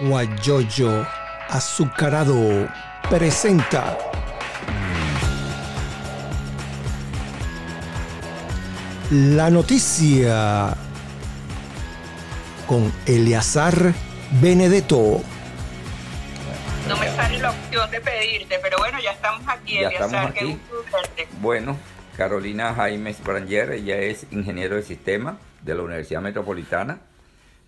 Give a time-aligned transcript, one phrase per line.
[0.00, 1.06] Guayoyo
[1.48, 2.68] Azucarado
[3.08, 3.96] presenta
[9.10, 10.74] la noticia
[12.66, 13.92] con Eleazar
[14.40, 15.20] Benedetto.
[16.88, 20.32] No me sale la opción de pedirte, pero bueno, ya estamos aquí, Ya Eleazar, estamos
[20.34, 20.52] qué aquí.
[20.52, 21.28] gusto verte.
[21.40, 21.76] Bueno,
[22.16, 26.98] Carolina Jaime Branger, ella es ingeniero de sistema de la Universidad Metropolitana.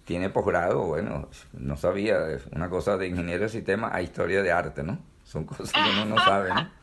[0.05, 4.51] Tiene posgrado, bueno, no sabía, es una cosa de ingeniero de sistema a historia de
[4.51, 4.99] arte, ¿no?
[5.25, 6.69] Son cosas que uno no sabe, ¿no?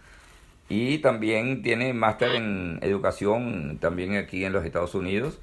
[0.72, 5.40] Y también tiene máster en educación también aquí en los Estados Unidos.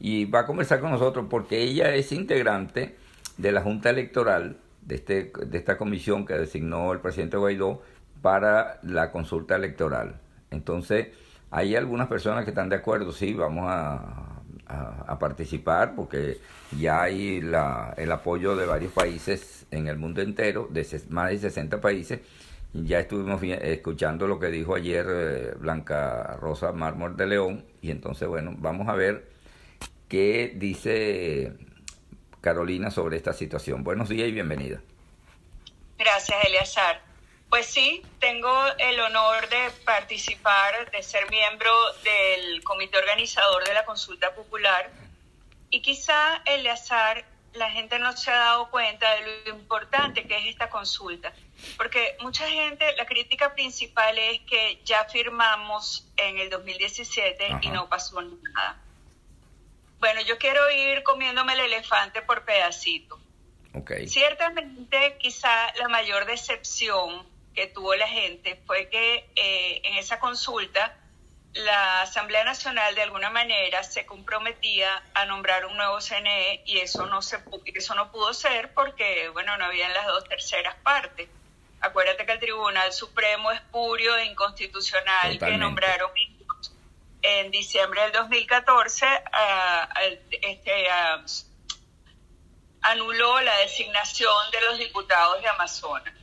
[0.00, 2.96] Y va a conversar con nosotros porque ella es integrante
[3.36, 7.82] de la Junta Electoral, de, este, de esta comisión que designó el presidente Guaidó
[8.22, 10.20] para la consulta electoral.
[10.50, 11.08] Entonces,
[11.50, 14.35] hay algunas personas que están de acuerdo, sí, vamos a,
[14.68, 16.38] a- participar porque
[16.78, 21.38] ya hay la- el apoyo de varios países en el mundo entero, de más de
[21.38, 22.20] 60 países.
[22.72, 27.90] Ya estuvimos vi- escuchando lo que dijo ayer eh, Blanca Rosa Mármol de León y
[27.90, 29.26] entonces, bueno, vamos a ver
[30.08, 31.52] qué dice
[32.40, 33.82] Carolina sobre esta situación.
[33.82, 34.80] Buenos días y bienvenida.
[35.98, 37.05] Gracias, Eleazar.
[37.48, 43.84] Pues sí, tengo el honor de participar, de ser miembro del comité organizador de la
[43.84, 44.90] consulta popular.
[45.70, 47.24] Y quizá, Eleazar,
[47.54, 51.32] la gente no se ha dado cuenta de lo importante que es esta consulta.
[51.76, 57.88] Porque mucha gente, la crítica principal es que ya firmamos en el 2017 y no
[57.88, 58.82] pasó nada.
[59.98, 63.18] Bueno, yo quiero ir comiéndome el elefante por pedacito.
[63.72, 63.92] Ok.
[64.06, 70.94] Ciertamente, quizá la mayor decepción que tuvo la gente fue que eh, en esa consulta
[71.54, 77.06] la Asamblea Nacional de alguna manera se comprometía a nombrar un nuevo CNE y eso
[77.06, 77.38] no se
[77.74, 81.28] eso no pudo ser porque bueno no habían las dos terceras partes.
[81.80, 86.10] Acuérdate que el Tribunal Supremo espurio e inconstitucional que nombraron
[87.22, 91.24] en diciembre del 2014 ah, al- este, ah,
[92.82, 96.14] anuló la designación de los diputados de Amazonas.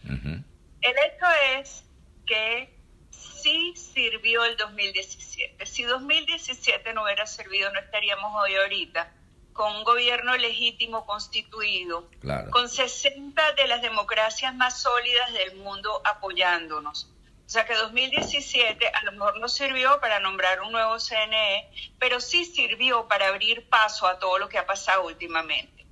[0.84, 1.26] El hecho
[1.58, 1.84] es
[2.26, 2.78] que
[3.10, 5.66] sí sirvió el 2017.
[5.66, 9.12] Si 2017 no hubiera servido, no estaríamos hoy ahorita
[9.54, 12.50] con un gobierno legítimo constituido, Claro.
[12.52, 17.10] con 60 de las democracias más sólidas del mundo apoyándonos.
[17.46, 22.20] O sea que 2017 a lo mejor no sirvió para nombrar un nuevo CNE, pero
[22.20, 25.83] sí sirvió para abrir paso a todo lo que ha pasado últimamente.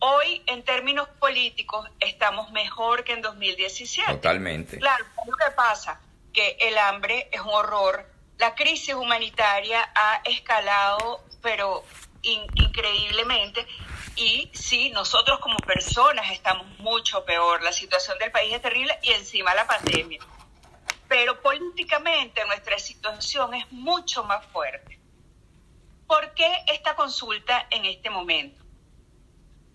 [0.00, 4.12] Hoy, en términos políticos, estamos mejor que en 2017.
[4.14, 4.78] Totalmente.
[4.78, 6.00] Claro, ¿qué es lo que pasa?
[6.32, 8.06] Que el hambre es un horror.
[8.38, 11.84] La crisis humanitaria ha escalado, pero
[12.22, 13.66] in- increíblemente.
[14.14, 17.62] Y sí, nosotros como personas estamos mucho peor.
[17.62, 20.20] La situación del país es terrible y encima la pandemia.
[21.08, 25.00] Pero políticamente nuestra situación es mucho más fuerte.
[26.06, 28.62] ¿Por qué esta consulta en este momento?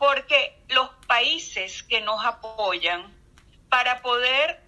[0.06, 3.16] Porque los países que nos apoyan
[3.70, 4.60] para poder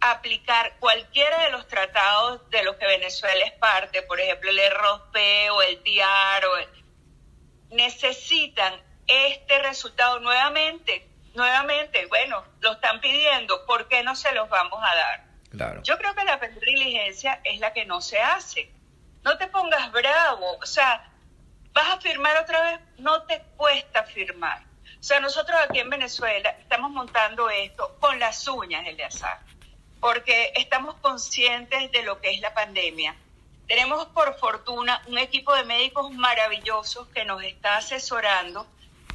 [0.00, 5.14] aplicar cualquiera de los tratados de los que Venezuela es parte, por ejemplo el ROP
[5.52, 6.84] o el TIAR, o el-
[7.70, 8.72] necesitan
[9.06, 14.94] este resultado nuevamente, nuevamente, bueno, lo están pidiendo, ¿por qué no se los vamos a
[14.96, 15.24] dar?
[15.50, 15.82] Claro.
[15.82, 18.72] Yo creo que la diligencia es la que no se hace.
[19.24, 21.12] No te pongas bravo, o sea,
[21.74, 24.69] vas a firmar otra vez, no te cuesta firmar.
[25.00, 29.40] O sea, nosotros aquí en Venezuela estamos montando esto con las uñas, Eleazar,
[29.98, 33.16] porque estamos conscientes de lo que es la pandemia.
[33.66, 38.66] Tenemos, por fortuna, un equipo de médicos maravillosos que nos está asesorando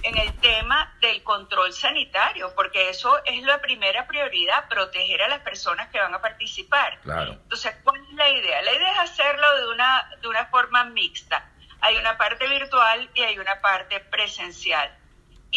[0.01, 5.41] en el tema del control sanitario, porque eso es la primera prioridad, proteger a las
[5.41, 6.99] personas que van a participar.
[7.01, 7.33] Claro.
[7.33, 8.61] Entonces, ¿cuál es la idea?
[8.63, 11.47] La idea es hacerlo de una, de una forma mixta.
[11.81, 14.91] Hay una parte virtual y hay una parte presencial.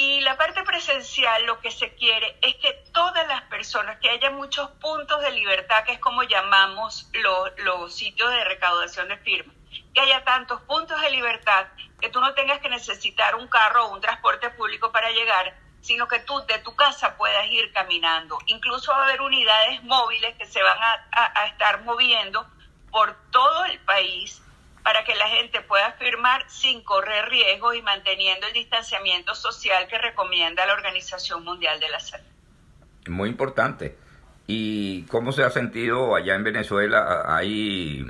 [0.01, 4.31] Y la parte presencial lo que se quiere es que todas las personas, que haya
[4.31, 9.57] muchos puntos de libertad, que es como llamamos los, sitios de recaudación de firmas,
[9.93, 11.67] que haya tantos puntos de libertad
[12.01, 16.07] que tú no tengas que necesitar un carro o un transporte público para llegar, sino
[16.07, 18.39] que tú de tu casa puedas ir caminando.
[18.47, 22.47] Incluso va a haber unidades móviles que se van a, a- a estar moviendo
[22.93, 24.48] por todo el país
[24.89, 29.99] para que la gente pueda firmar sin correr riesgos y manteniendo el distanciamiento social que
[29.99, 32.25] recomienda la Organización Mundial de la Salud.
[33.07, 33.99] Muy importante.
[34.47, 37.25] ¿Y cómo se ha sentido allá en Venezuela?
[37.27, 38.03] ¿Hay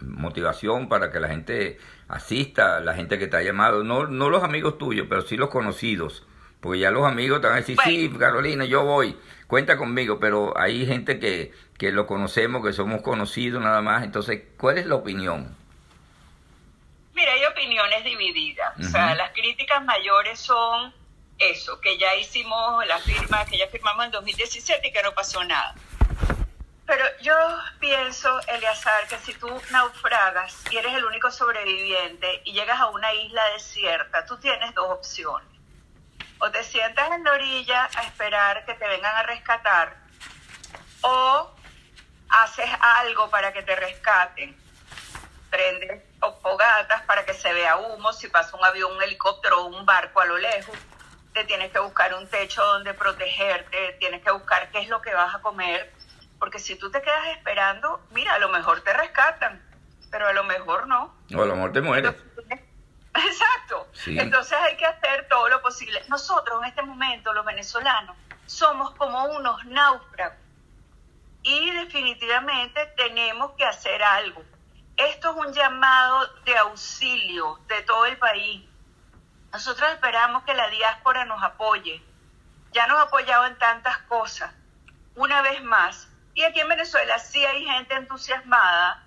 [0.00, 1.78] motivación para que la gente
[2.08, 3.84] asista, la gente que te ha llamado?
[3.84, 6.26] No, no los amigos tuyos, pero sí los conocidos
[6.60, 10.58] Porque ya los amigos te van a decir, sí, Carolina, yo voy, cuenta conmigo, pero
[10.58, 14.02] hay gente que, que lo conocemos, que somos conocidos nada más.
[14.02, 15.54] Entonces, ¿cuál es la opinión?
[17.66, 18.78] Opiniones divididas.
[18.78, 20.94] O sea, las críticas mayores son
[21.36, 25.42] eso, que ya hicimos la firma, que ya firmamos en 2017 y que no pasó
[25.42, 25.74] nada.
[26.86, 27.34] Pero yo
[27.80, 33.12] pienso, Eleazar, que si tú naufragas y eres el único sobreviviente y llegas a una
[33.14, 35.48] isla desierta, tú tienes dos opciones.
[36.38, 39.96] O te sientas en la orilla a esperar que te vengan a rescatar,
[41.00, 41.50] o
[42.28, 44.56] haces algo para que te rescaten.
[45.50, 46.05] Prendes
[46.42, 50.20] fogatas para que se vea humo, si pasa un avión, un helicóptero o un barco
[50.20, 50.76] a lo lejos.
[51.32, 55.12] Te tienes que buscar un techo donde protegerte, tienes que buscar qué es lo que
[55.12, 55.92] vas a comer
[56.38, 59.62] porque si tú te quedas esperando, mira, a lo mejor te rescatan,
[60.10, 61.14] pero a lo mejor no.
[61.34, 62.14] O a lo mejor te mueres.
[63.14, 63.88] Exacto.
[64.06, 66.02] Entonces hay que hacer todo lo posible.
[66.08, 70.36] Nosotros en este momento, los venezolanos, somos como unos náufragos.
[71.42, 74.42] Y definitivamente tenemos que hacer algo.
[74.96, 78.64] Esto es un llamado de auxilio de todo el país.
[79.52, 82.02] Nosotros esperamos que la diáspora nos apoye.
[82.72, 84.54] Ya nos ha apoyado en tantas cosas.
[85.14, 89.02] Una vez más, y aquí en Venezuela sí hay gente entusiasmada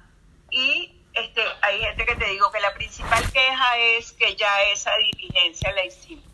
[0.52, 4.92] y este, hay gente que te digo que la principal queja es que ya esa
[4.98, 6.26] diligencia la hicimos.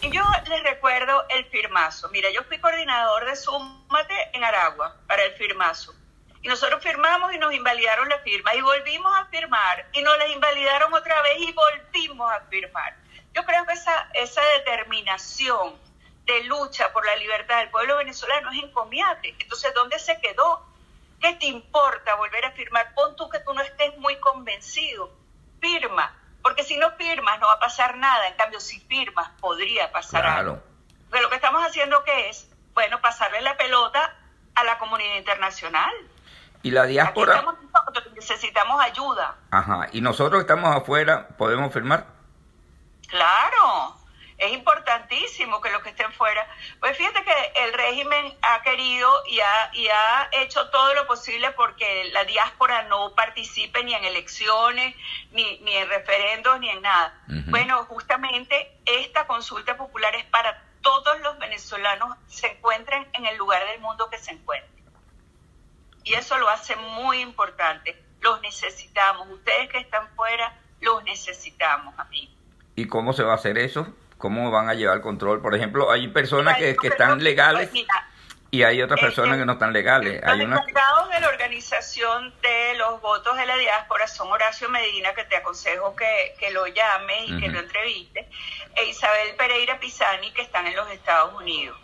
[0.00, 2.08] Y yo les recuerdo el firmazo.
[2.08, 5.94] Mira, yo fui coordinador de Súmate en Aragua para el firmazo.
[6.42, 10.26] Y nosotros firmamos y nos invalidaron la firma y volvimos a firmar y nos la
[10.26, 12.96] invalidaron otra vez y volvimos a firmar.
[13.32, 15.80] Yo creo que esa, esa determinación
[16.24, 19.34] de lucha por la libertad del pueblo venezolano es encomiable.
[19.38, 20.66] Entonces, ¿dónde se quedó?
[21.20, 22.92] ¿Qué te importa volver a firmar?
[22.94, 25.12] Pon tú que tú no estés muy convencido.
[25.60, 26.12] Firma,
[26.42, 28.26] porque si no firmas no va a pasar nada.
[28.26, 30.60] En cambio, si firmas podría pasar algo.
[31.10, 34.16] Pero lo que estamos haciendo que es, bueno, pasarle la pelota
[34.54, 35.92] a la comunidad internacional.
[36.62, 37.44] Y la diáspora...
[38.14, 39.36] necesitamos ayuda.
[39.50, 42.06] Ajá, y nosotros estamos afuera, ¿podemos firmar?
[43.08, 43.96] Claro,
[44.38, 46.46] es importantísimo que los que estén fuera,
[46.80, 51.50] pues fíjate que el régimen ha querido y ha, y ha hecho todo lo posible
[51.52, 54.94] porque la diáspora no participe ni en elecciones,
[55.30, 57.14] ni, ni en referendos, ni en nada.
[57.46, 63.64] Bueno, justamente esta consulta popular es para todos los venezolanos se encuentren en el lugar
[63.66, 64.81] del mundo que se encuentren.
[66.04, 68.02] Y eso lo hace muy importante.
[68.20, 69.28] Los necesitamos.
[69.30, 72.34] Ustedes que están fuera, los necesitamos, amigos.
[72.76, 73.86] ¿Y cómo se va a hacer eso?
[74.18, 75.42] ¿Cómo van a llevar el control?
[75.42, 77.70] Por ejemplo, hay personas que, que están legales
[78.54, 80.20] y hay otras personas que no están legales.
[80.20, 85.24] Los encargados de la organización de los votos de la diáspora son Horacio Medina, que
[85.24, 88.26] te aconsejo que, que lo llames y que lo entrevistes,
[88.76, 91.78] e Isabel Pereira Pisani, que están en los Estados Unidos.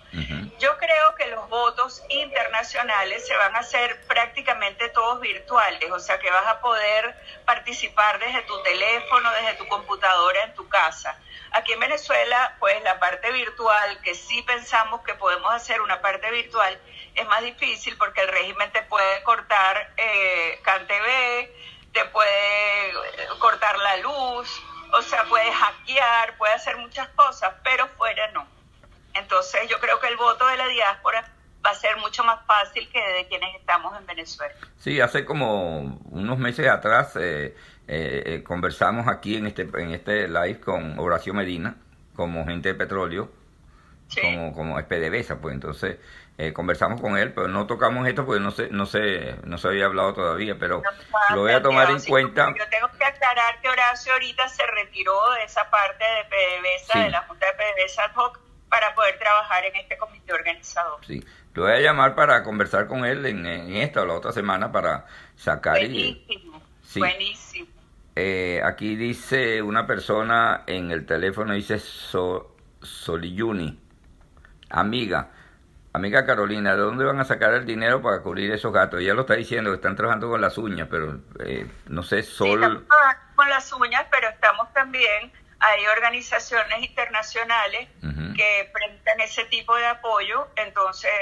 [0.59, 6.19] Yo creo que los votos internacionales se van a hacer prácticamente todos virtuales, o sea
[6.19, 7.15] que vas a poder
[7.47, 11.19] participar desde tu teléfono, desde tu computadora, en tu casa.
[11.53, 16.31] Aquí en Venezuela, pues la parte virtual, que sí pensamos que podemos hacer una parte
[16.31, 16.79] virtual,
[17.15, 22.93] es más difícil porque el régimen te puede cortar eh, CanTV, te puede
[23.39, 24.63] cortar la luz,
[24.93, 28.47] o sea, puede hackear, puede hacer muchas cosas, pero fuera no.
[29.15, 31.25] Entonces yo creo que el voto de la diáspora
[31.65, 34.55] va a ser mucho más fácil que de quienes estamos en Venezuela.
[34.79, 37.57] Sí, hace como unos meses atrás eh,
[37.89, 41.77] eh, eh, conversamos aquí en este, en este live con Horacio Medina,
[42.15, 43.33] como gente de petróleo,
[44.23, 45.99] como, como PDVSA, pues entonces
[46.55, 49.87] conversamos con él, pero no tocamos esto porque no se, no se, no se había
[49.87, 50.83] hablado todavía, pero
[51.35, 52.55] lo voy a tomar en cuenta.
[52.57, 57.11] Yo tengo que aclarar que Horacio ahorita se retiró de esa parte de PDVSA, de
[57.11, 61.05] la Junta de PDVSA ad hoc, para poder trabajar en este comité organizador.
[61.05, 64.71] Sí, lo voy a llamar para conversar con él en, esta o la otra semana
[64.71, 66.63] para sacar buenísimo,
[66.95, 67.78] buenísimo.
[68.21, 73.81] Eh, aquí dice una persona en el teléfono, dice so, Soliyuni,
[74.71, 75.31] amiga,
[75.93, 79.05] amiga Carolina, ¿de dónde van a sacar el dinero para cubrir esos gatos?
[79.05, 82.85] Ya lo está diciendo, están trabajando con las uñas, pero eh, no sé, Sol...
[83.37, 90.49] con las uñas, pero estamos también hay organizaciones internacionales que prestan ese tipo de apoyo,
[90.57, 91.13] entonces,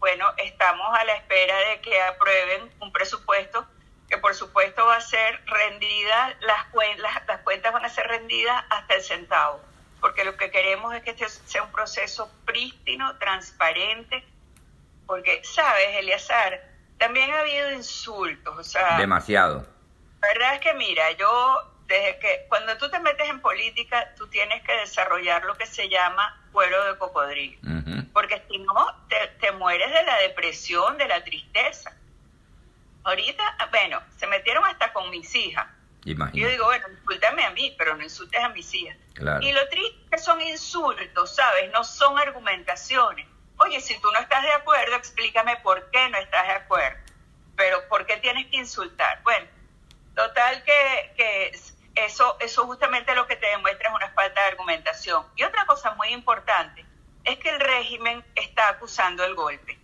[0.00, 3.68] bueno, estamos a la espera de que aprueben un presupuesto
[4.10, 6.66] que por supuesto va a ser rendida, las,
[6.98, 9.60] las, las cuentas van a ser rendidas hasta el centavo,
[10.00, 14.24] porque lo que queremos es que este sea un proceso prístino, transparente,
[15.06, 16.60] porque, sabes, Eliazar,
[16.98, 18.98] también ha habido insultos, o sea...
[18.98, 19.66] Demasiado.
[20.20, 24.28] La verdad es que, mira, yo desde que cuando tú te metes en política, tú
[24.28, 27.58] tienes que desarrollar lo que se llama cuero de cocodrilo.
[28.12, 31.96] Porque si no, te, te mueres de la depresión, de la tristeza.
[33.04, 35.66] Ahorita, bueno, se metieron hasta con mis hijas.
[36.04, 36.52] Y yo Imagínate.
[36.52, 38.96] digo, bueno, insúltame a mí, pero no insultes a mis hijas.
[39.14, 39.40] Claro.
[39.42, 41.70] Y lo triste es que son insultos, ¿sabes?
[41.72, 43.26] No son argumentaciones.
[43.58, 46.98] Oye, si tú no estás de acuerdo, explícame por qué no estás de acuerdo.
[47.56, 49.22] Pero ¿por qué tienes que insultar?
[49.22, 49.46] Bueno,
[50.14, 51.52] total que, que
[51.94, 55.26] eso, eso justamente lo que te demuestra es una falta de argumentación.
[55.36, 56.84] Y otra cosa muy importante
[57.24, 59.78] es que el régimen está acusando el golpe.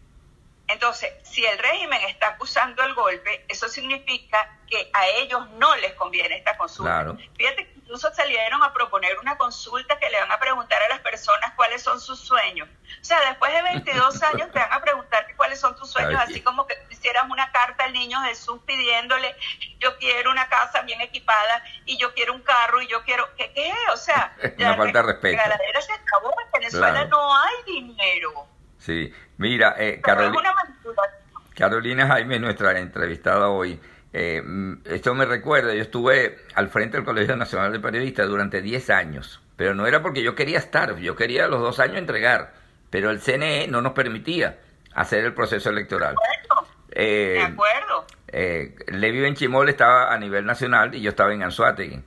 [0.69, 5.93] Entonces, si el régimen está acusando el golpe, eso significa que a ellos no les
[5.95, 6.91] conviene esta consulta.
[6.91, 7.17] Claro.
[7.37, 10.99] Fíjate que incluso salieron a proponer una consulta que le van a preguntar a las
[11.01, 12.69] personas cuáles son sus sueños.
[13.01, 16.31] O sea, después de 22 años te van a preguntar cuáles son tus sueños, Ay.
[16.31, 19.37] así como que hicieras una carta al niño Jesús pidiéndole,
[19.79, 23.53] yo quiero una casa bien equipada y yo quiero un carro y yo quiero, ¿qué
[23.53, 23.73] qué?
[23.93, 25.37] O sea, Una la falta de respeto.
[25.37, 27.09] regaladera se acabó, en Venezuela Claro.
[27.11, 28.49] no hay dinero.
[28.87, 29.13] Sí.
[29.39, 31.17] Mira, eh, Pero es Caroli- una manipulación.
[31.57, 33.81] Carolina Jaime, nuestra entrevistada hoy.
[34.13, 38.63] eh, mm, esto me recuerda, yo estuve al frente del Colegio Nacional de Periodistas durante
[38.63, 42.55] 10 años, pero no era porque yo quería estar, yo quería los dos años entregar,
[42.89, 44.59] pero el CNE no nos permitía
[44.95, 46.15] hacer el proceso electoral.
[46.15, 48.07] De acuerdo, Eh, de acuerdo.
[48.29, 52.01] eh, Levi Benchimol estaba a nivel nacional y yo estaba en Anzuategui.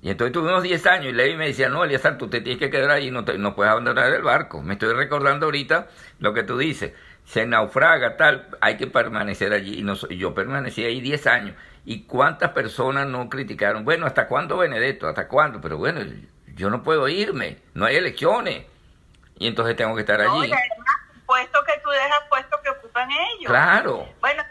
[0.00, 2.70] Y entonces tuvimos 10 años y Levi me decía, no, Eliazar, tú te tienes que
[2.70, 4.62] quedar ahí, no, te- no puedes abandonar el barco.
[4.62, 5.88] Me estoy recordando ahorita
[6.20, 6.92] lo que tú dices.
[7.24, 9.80] Se naufraga, tal, hay que permanecer allí.
[9.84, 11.56] Y y yo permanecí ahí 10 años.
[11.84, 13.84] ¿Y cuántas personas no criticaron?
[13.84, 15.08] Bueno, ¿hasta cuándo Benedetto?
[15.08, 15.60] ¿Hasta cuándo?
[15.60, 16.00] Pero bueno,
[16.54, 18.66] yo no puedo irme, no hay elecciones.
[19.38, 20.50] Y entonces tengo que estar No, allí.
[20.50, 23.46] y además, puesto que tú dejas puesto que ocupan ellos.
[23.50, 24.08] Claro.
[24.20, 24.42] Bueno,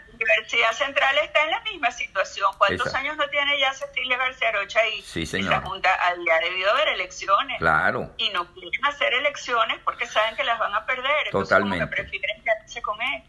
[0.48, 2.50] Universidad Central está en la misma situación.
[2.56, 2.98] ¿Cuántos Exacto.
[3.06, 5.02] años no tiene ya Cecilia García Rocha ahí?
[5.02, 5.60] Sí, Y señora.
[5.60, 7.58] la Junta al día debido haber elecciones.
[7.58, 8.10] Claro.
[8.16, 11.26] Y no quieren hacer elecciones porque saben que las van a perder.
[11.26, 11.84] Entonces, Totalmente.
[11.84, 13.22] Como que prefieren quedarse con él.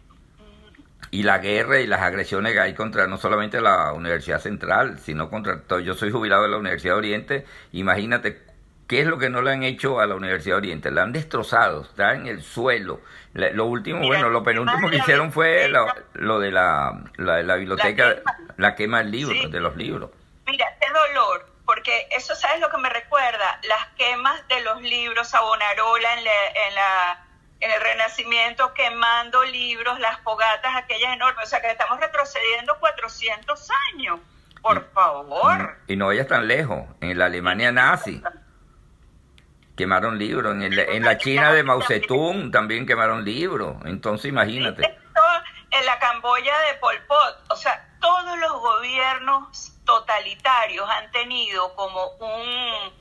[1.12, 5.30] y la guerra y las agresiones que hay contra no solamente la Universidad Central, sino
[5.30, 5.80] contra todo.
[5.80, 8.44] Yo soy jubilado de la Universidad de Oriente, imagínate
[8.89, 11.13] qué es lo que no le han hecho a la Universidad de Oriente, la han
[11.13, 13.00] destrozado, está en el suelo.
[13.34, 15.69] La- lo último, Mira, bueno, lo penúltimo que hicieron fue
[16.13, 18.38] lo, de la, la, la biblioteca, quema.
[18.58, 19.50] la quema del libro, Sí.
[19.50, 20.10] de los libros.
[20.48, 23.60] Mira, qué dolor, porque eso, ¿sabes lo que me recuerda?
[23.67, 26.31] Las quemas de los libros, Savonarola en, la,
[26.67, 27.25] en, la,
[27.60, 31.46] en el Renacimiento, quemando libros, las fogatas aquellas enormes.
[31.46, 34.19] O sea, que estamos retrocediendo 400 años.
[34.63, 35.77] Por favor.
[35.88, 38.22] Y no vayas tan lejos, en la Alemania nazi
[39.79, 44.83] quemaron libros, en, el- en la China de Mao Zedong también quemaron libros, entonces imagínate.
[45.71, 52.07] En la Camboya de Pol Pot, o sea, todos los gobiernos totalitarios han tenido como
[52.19, 52.91] un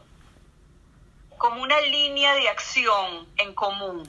[1.39, 4.03] como una línea de acción en común.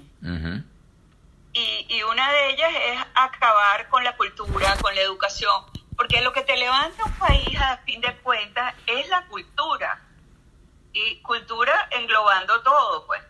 [1.54, 5.64] Y, y una de ellas es acabar con la cultura, con la educación,
[5.96, 10.00] porque lo que te levanta un país a fin de cuentas es la cultura.
[11.08, 13.22] Y cultura englobando todo, pues.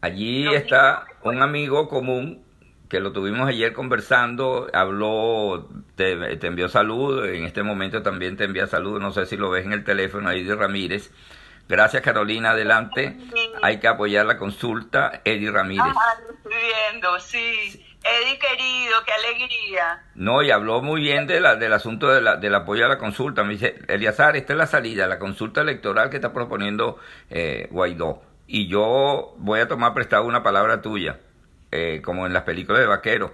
[0.00, 1.18] Allí Los está niños.
[1.22, 2.44] un amigo común
[2.88, 8.44] que lo tuvimos ayer conversando, habló, te, te envió saludos, en este momento también te
[8.44, 11.10] envía saludos, no sé si lo ves en el teléfono ahí de Ramírez.
[11.68, 13.16] Gracias Carolina, adelante.
[13.62, 15.86] Hay que apoyar la consulta, Eddie Ramírez.
[15.96, 17.91] Ah, estoy viendo, sí.
[18.04, 20.02] Eddie querido, qué alegría.
[20.14, 22.98] No, y habló muy bien de la, del asunto de la, del apoyo a la
[22.98, 23.44] consulta.
[23.44, 26.98] Me dice, Eliazar, esta es la salida, la consulta electoral que está proponiendo
[27.30, 28.22] eh, Guaidó.
[28.48, 31.20] Y yo voy a tomar prestado una palabra tuya,
[31.70, 33.32] eh, como en las películas de vaquero.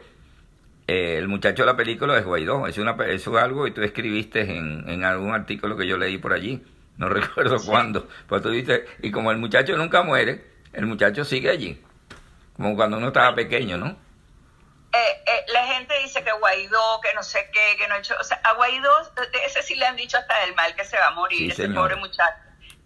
[0.86, 3.82] Eh, el muchacho de la película es Guaidó, es una, eso es algo que tú
[3.82, 6.62] escribiste en, en algún artículo que yo leí por allí,
[6.98, 8.08] no recuerdo cuándo.
[8.26, 11.80] Pues tú dices, y como el muchacho nunca muere, el muchacho sigue allí,
[12.56, 14.07] como cuando uno estaba pequeño, ¿no?
[14.92, 18.14] Eh, eh, la gente dice que Guaidó, que no sé qué, que no ha hecho.
[18.18, 18.90] O sea, a Guaidó,
[19.44, 21.68] ese sí le han dicho hasta del mal que se va a morir, Sí, ese
[21.68, 22.36] pobre muchacho.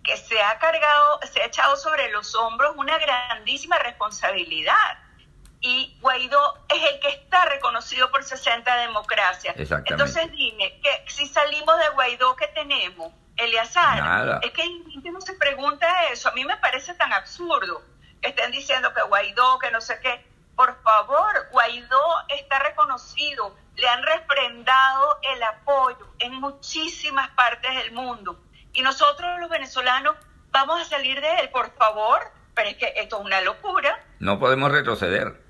[0.02, 4.98] Que se ha cargado, se ha echado sobre los hombros una grandísima responsabilidad.
[5.60, 9.54] Y Guaidó es el que está reconocido por 60 democracias.
[9.56, 13.12] Entonces dime, que si salimos de Guaidó, ¿qué tenemos?
[13.36, 14.02] Eleazar.
[14.02, 14.40] Nada.
[14.42, 14.68] Es que
[15.12, 16.28] no se pregunta eso.
[16.28, 17.80] A mí me parece tan absurdo
[18.20, 20.31] que estén diciendo que Guaidó, que no sé qué.
[20.56, 23.56] Por favor, Guaidó está reconocido.
[23.76, 28.38] Le han refrendado el apoyo en muchísimas partes del mundo.
[28.72, 30.16] Y nosotros los venezolanos
[30.50, 32.20] vamos a salir de él, por favor.
[32.54, 34.04] Pero es que esto es una locura.
[34.18, 35.40] No podemos retroceder.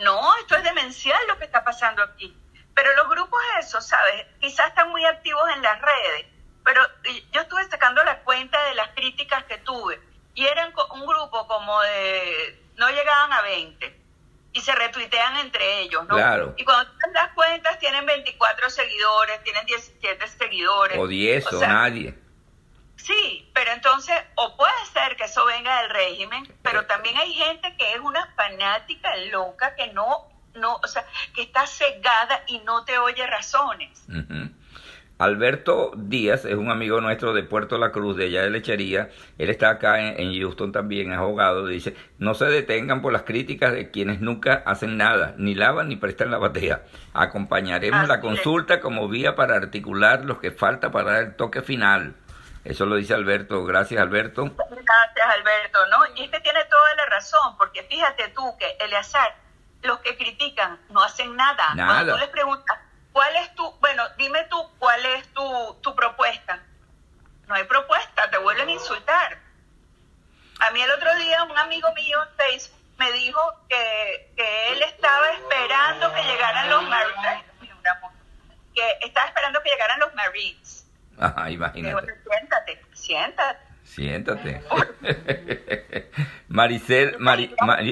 [0.00, 2.36] No, esto es demencial lo que está pasando aquí.
[2.74, 4.26] Pero los grupos esos, ¿sabes?
[4.40, 6.26] Quizás están muy activos en las redes,
[6.64, 6.82] pero
[7.30, 10.00] yo estuve sacando la cuenta de las críticas que tuve
[10.34, 14.03] y eran un grupo como de, no llegaban a 20 y
[14.64, 16.16] se retuitean entre ellos, ¿no?
[16.16, 16.54] Claro.
[16.56, 20.98] Y cuando te das cuentas tienen 24 seguidores, tienen 17 seguidores.
[20.98, 22.18] O 10 o, nadie.
[22.96, 27.76] Sí, pero entonces, o puede ser que eso venga del régimen, pero también hay gente
[27.76, 31.04] que es una fanática loca que no, no, o sea,
[31.34, 34.06] que está cegada y no te oye razones.
[35.18, 39.10] Alberto Díaz es un amigo nuestro de Puerto La Cruz, de allá de Lechería.
[39.38, 41.66] Él está acá en, Houston también, es abogado.
[41.66, 45.96] Dice, no se detengan por las críticas de quienes nunca hacen nada, ni lavan ni
[45.96, 46.82] prestan la batea.
[47.12, 52.16] Acompañaremos la consulta como vía para articular lo que falta para dar el toque final.
[52.64, 53.64] Eso lo dice Alberto.
[53.64, 54.44] Gracias, Alberto.
[54.44, 55.78] Gracias, Alberto.
[55.90, 56.16] ¿no?
[56.16, 59.36] Y este tiene toda la razón, porque fíjate tú que Eleazar,
[59.82, 61.74] los que critican no hacen nada.
[61.74, 61.94] Nada.
[61.94, 62.78] Cuando tú les preguntas,
[63.14, 66.60] ¿Cuál es tu, bueno, dime tú, cuál es tu, tu propuesta?
[67.46, 69.38] No hay propuesta, te vuelven a insultar.
[70.58, 74.82] A mí el otro día un amigo mío en Facebook me dijo que, que él
[74.82, 77.44] estaba esperando que llegaran los Marines,
[78.74, 80.86] que estaba esperando que llegaran los Marines.
[81.16, 82.20] Ajá, imagínate.
[82.24, 83.63] siéntate, siéntate.
[83.84, 84.62] Siéntate.
[86.48, 87.16] Maricel,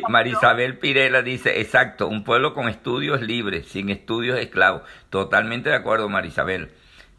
[0.09, 4.83] Marisabel Pirela dice, exacto, un pueblo con estudios libres, sin estudios esclavos.
[5.11, 6.71] Totalmente de acuerdo, Marisabel.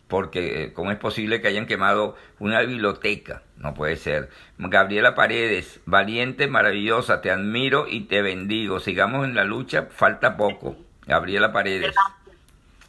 [0.08, 3.44] Porque eh, ¿cómo es posible que hayan quemado una biblioteca?
[3.58, 4.30] No puede ser.
[4.58, 8.80] Gabriela Paredes, valiente, maravillosa, te admiro y te bendigo.
[8.80, 10.76] Sigamos en la lucha, falta poco.
[11.06, 11.96] Gabriela Paredes.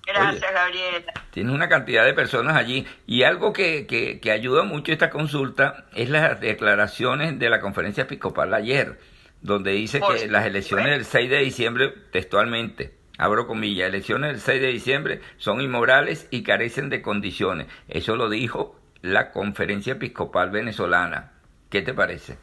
[0.07, 1.13] Gracias, Gabriela.
[1.31, 2.87] Tiene una cantidad de personas allí.
[3.07, 8.03] Y algo que, que, que, ayuda mucho esta consulta es las declaraciones de la conferencia
[8.05, 8.99] episcopal ayer,
[9.41, 14.61] donde dice que las elecciones del 6 de diciembre, textualmente, abro comillas, elecciones del 6
[14.61, 17.67] de diciembre son inmorales y carecen de condiciones.
[17.89, 21.33] Eso lo dijo la conferencia episcopal venezolana.
[21.71, 22.39] ¿Qué te parece?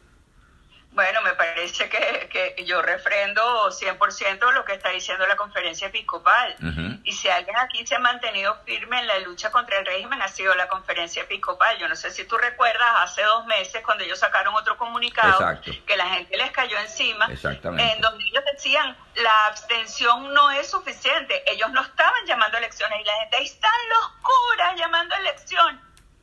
[0.92, 6.54] Bueno, me parece que, que yo refrendo 100% lo que está diciendo la conferencia episcopal.
[7.02, 10.28] Y si alguien aquí se ha mantenido firme en la lucha contra el régimen, ha
[10.28, 11.78] sido la conferencia episcopal.
[11.78, 15.38] Yo no sé si tú recuerdas hace dos meses cuando ellos sacaron otro comunicado
[15.86, 21.42] que la gente les cayó encima, en donde ellos decían la abstención no es suficiente.
[21.50, 25.18] Ellos no estaban llamando a elecciones y la gente, ahí están los curas llamando a
[25.18, 25.80] elección.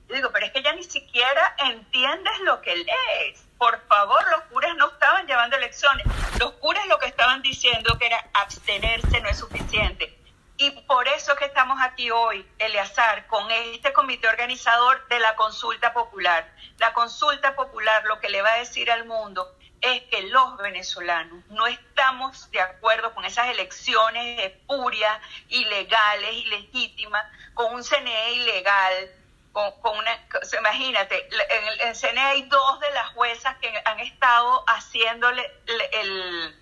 [0.07, 4.41] Yo digo, pero es que ya ni siquiera entiendes lo que lees por favor, los
[4.43, 6.07] curas no estaban llevando elecciones.
[6.39, 10.17] Los curas lo que estaban diciendo que era abstenerse no es suficiente.
[10.55, 15.93] Y por eso que estamos aquí hoy, Eleazar, con este comité organizador de la consulta
[15.93, 16.49] popular.
[16.77, 19.45] La consulta popular lo que le va a decir al mundo
[19.81, 25.19] es que los venezolanos no estamos de acuerdo con esas elecciones espurias,
[25.49, 29.11] ilegales, ilegítimas, con un CNE ilegal,
[29.51, 34.63] con, una, imagínate, en el, en CNE hay dos de las juezas que han estado
[34.67, 35.51] haciéndole
[35.91, 36.55] el,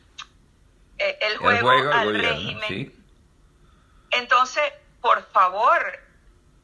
[0.98, 2.94] el, juego, al régimen.
[4.12, 4.64] Entonces,
[5.02, 6.00] por favor,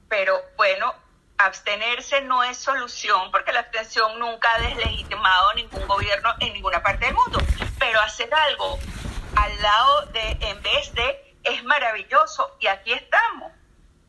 [0.07, 0.93] pero bueno,
[1.37, 7.05] abstenerse no es solución porque la abstención nunca ha deslegitimado ningún gobierno en ninguna parte
[7.05, 7.39] del mundo,
[7.79, 8.79] pero hacer algo
[9.35, 13.51] al lado de, en vez de, es maravilloso y aquí estamos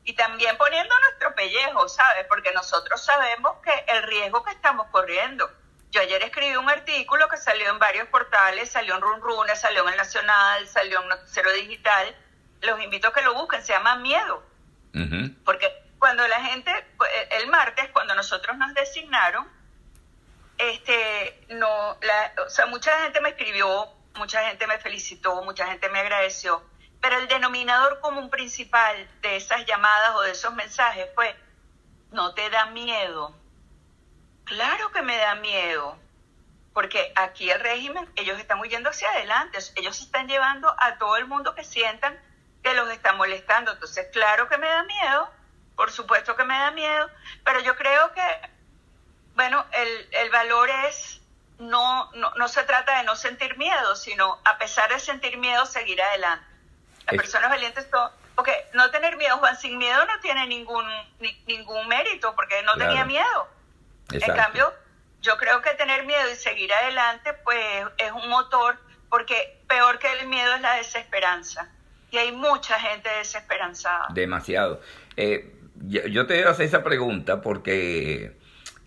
[0.05, 2.27] y también poniendo nuestro pellejo, ¿sabes?
[2.29, 5.51] Porque nosotros sabemos que el riesgo que estamos corriendo.
[5.91, 9.83] Yo ayer escribí un artículo que salió en varios portales, salió en Run Run, salió
[9.85, 12.15] en El Nacional, salió en Noticiero Digital.
[12.61, 14.43] Los invito a que lo busquen, se llama Miedo.
[15.45, 16.71] Porque cuando la gente,
[17.31, 19.49] el martes, cuando nosotros nos designaron,
[20.59, 25.89] este, no, la, o sea, mucha gente me escribió, mucha gente me felicitó, mucha gente
[25.89, 26.63] me agradeció
[27.05, 31.37] pero el denominador común principal de esas llamadas o de esos mensajes fue,
[32.13, 33.37] ¿no te da miedo?
[34.45, 35.99] Claro que me da miedo,
[36.73, 41.27] porque aquí el régimen, ellos están huyendo hacia adelante, ellos están llevando a todo el
[41.27, 42.19] mundo que sientan
[42.63, 43.73] que los están molestando.
[43.73, 45.31] Entonces, claro que me da miedo,
[45.77, 47.11] por supuesto que me da miedo,
[47.45, 48.51] pero yo creo que,
[49.35, 51.21] bueno, el, el valor es,
[51.59, 55.67] no, no, no se trata de no sentir miedo, sino a pesar de sentir miedo,
[55.67, 56.54] seguir adelante.
[57.07, 58.11] Las personas valientes son...
[58.35, 60.85] Porque no tener miedo, Juan, sin miedo no tiene ningún,
[61.47, 63.49] ningún mérito, porque no tenía miedo.
[64.11, 64.73] En cambio,
[65.23, 67.65] yo creo que tener miedo y seguir adelante, pues
[67.97, 68.77] es un motor,
[69.09, 71.71] porque peor que el miedo es la desesperanza.
[72.11, 74.09] Y hay mucha gente desesperanzada.
[74.11, 74.81] Demasiado.
[75.17, 75.55] Eh,
[75.87, 78.37] yo te voy a hacer esa pregunta porque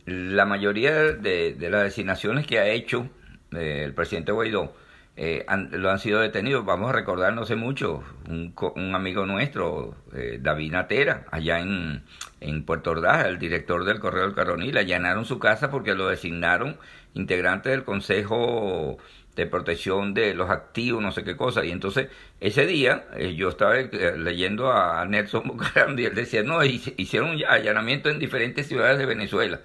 [0.05, 3.09] la mayoría de, las designaciones que ha hecho
[3.51, 4.73] eh, el presidente Guaidó,
[5.17, 6.63] eh, lo han sido detenidos.
[6.65, 12.03] Vamos a recordar no sé mucho, un, un amigo nuestro, eh, David Natera, allá en,
[12.39, 16.77] en Puerto Ordaz, el director del Correo del Caronil, allanaron su casa porque lo designaron
[17.15, 18.97] integrante del Consejo
[19.35, 21.65] de Protección de los Activos, no sé qué cosa.
[21.65, 26.63] Y entonces, ese día, eh, yo estaba leyendo a Nelson Bucaram y él decía, no,
[26.63, 29.61] hicieron allanamiento en diferentes ciudades de Venezuela.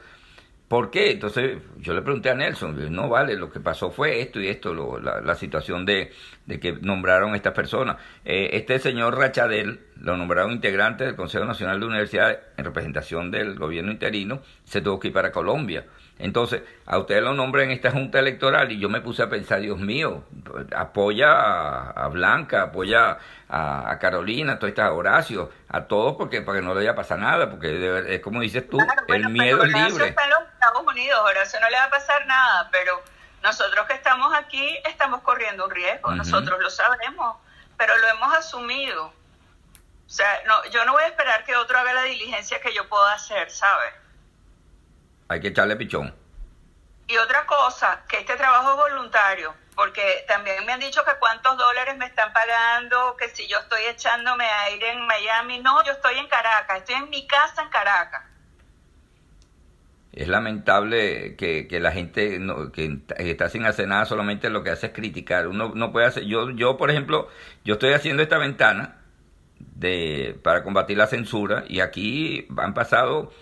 [0.72, 1.10] ¿Por qué?
[1.10, 4.98] Entonces yo le pregunté a Nelson, no vale, lo que pasó fue esto y esto,
[4.98, 6.10] la, situación de,
[6.48, 7.98] que nombraron estas personas.
[8.24, 13.58] Eh, este señor Rachadel lo nombraron integrante del Consejo Nacional de Universidades en representación del
[13.58, 15.84] gobierno interino, se tuvo que ir para Colombia.
[16.22, 19.60] Entonces, a ustedes lo nombran en esta junta electoral y yo me puse a pensar,
[19.60, 20.22] Dios mío,
[20.74, 26.74] apoya a, Blanca, apoya a, Carolina, a estas Horacio, a todos porque para que no
[26.74, 30.10] le vaya a pasar nada, porque es como dices tú, el miedo es libre.
[30.10, 33.02] Está en los Estados Unidos, Horacio no le va a pasar nada, pero
[33.42, 37.36] nosotros que estamos aquí estamos corriendo un riesgo, nosotros lo sabemos,
[37.76, 39.06] pero lo hemos asumido.
[39.06, 42.88] O sea, no, yo no voy a esperar que otro haga la diligencia que yo
[42.88, 43.92] pueda hacer, ¿sabes?
[45.32, 46.14] Hay que echarle pichón.
[47.08, 51.56] Y otra cosa, que este trabajo es voluntario, porque también me han dicho que cuántos
[51.56, 56.16] dólares me están pagando, que si yo estoy echándome aire en Miami, no, yo estoy
[56.18, 58.22] en Caracas, estoy en mi casa en Caracas.
[60.12, 62.38] Es lamentable que, que la gente
[62.74, 65.48] que está sin hacer nada solamente lo que hace es criticar.
[65.48, 66.24] Uno no puede hacer.
[66.24, 67.28] Yo, yo por ejemplo,
[67.64, 68.98] yo estoy haciendo esta ventana
[69.58, 73.32] de para combatir la censura y aquí han pasado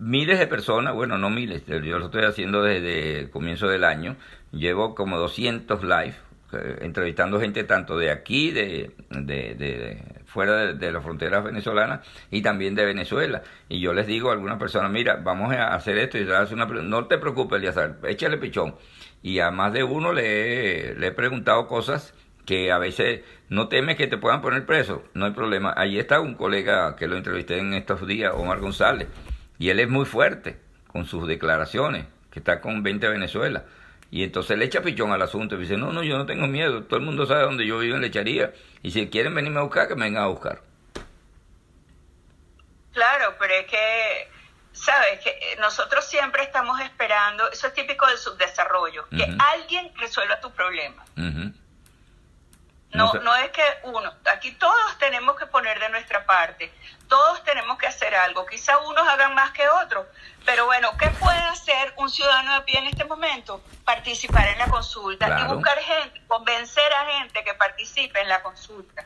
[0.00, 4.16] miles de personas, bueno, no miles, yo lo estoy haciendo desde el comienzo del año,
[4.50, 6.14] llevo como 200 live,
[6.52, 12.74] eh, entrevistando gente tanto de aquí, de, de, fuera de, las fronteras venezolanas y también
[12.74, 13.42] de Venezuela.
[13.68, 16.64] Y yo les digo a algunas personas, mira, vamos a hacer esto y hace una
[16.64, 18.74] no te preocupes, Eliazar, échale pichón.
[19.22, 22.14] Y a más de uno le, le he preguntado cosas
[22.46, 25.74] que a veces no temes que te puedan poner preso, no hay problema.
[25.76, 29.08] Ahí está un colega que lo entrevisté en estos días, Omar González,
[29.60, 33.66] y él es muy fuerte con sus declaraciones, que está con 20 Venezuela.
[34.10, 36.84] Y entonces le echa pichón al asunto y dice, no, no, yo no tengo miedo,
[36.84, 38.54] todo el mundo sabe dónde yo vivo en lecharía.
[38.82, 40.62] Y si quieren venirme a buscar, que me vengan a buscar.
[42.94, 44.30] Claro, pero es que,
[44.72, 45.20] ¿sabes?
[45.20, 51.04] Que nosotros siempre estamos esperando, eso es típico del subdesarrollo, que alguien resuelva tu problema.
[52.92, 56.72] No, no es que uno, aquí todos tenemos que poner de nuestra parte,
[57.08, 60.06] todos tenemos que hacer algo, quizá unos hagan más que otros,
[60.44, 63.62] pero bueno, ¿qué puede hacer un ciudadano de pie en este momento?
[63.84, 69.04] Participar en la consulta y buscar gente, convencer a gente que participe en la consulta.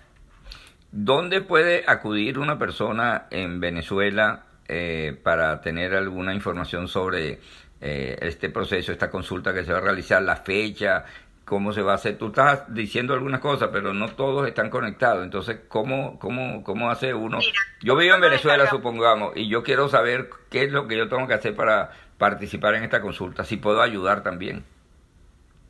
[0.90, 7.40] ¿Dónde puede acudir una persona en Venezuela eh, para tener alguna información sobre
[7.80, 11.04] eh, este proceso, esta consulta que se va a realizar, la fecha,
[11.44, 12.18] cómo se va a hacer.
[12.18, 15.24] Tú estás diciendo algunas cosas, pero no todos están conectados.
[15.24, 17.38] Entonces, ¿cómo, cómo, cómo hace uno?
[17.82, 21.26] yo vivo en Venezuela, supongamos, y yo quiero saber qué es lo que yo tengo
[21.28, 24.64] que hacer para participar en esta consulta, si puedo ayudar también.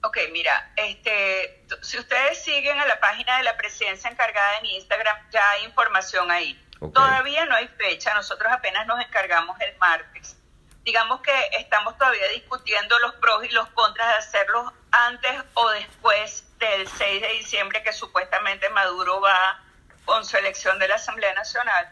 [0.03, 5.17] Ok, mira, este, si ustedes siguen a la página de la presidencia encargada en Instagram,
[5.31, 6.61] ya hay información ahí.
[6.93, 10.37] Todavía no hay fecha, nosotros apenas nos encargamos el martes
[10.85, 16.45] digamos que estamos todavía discutiendo los pros y los contras de hacerlo antes o después
[16.59, 19.61] del 6 de diciembre, que supuestamente Maduro va
[20.05, 21.89] con su elección de la Asamblea Nacional.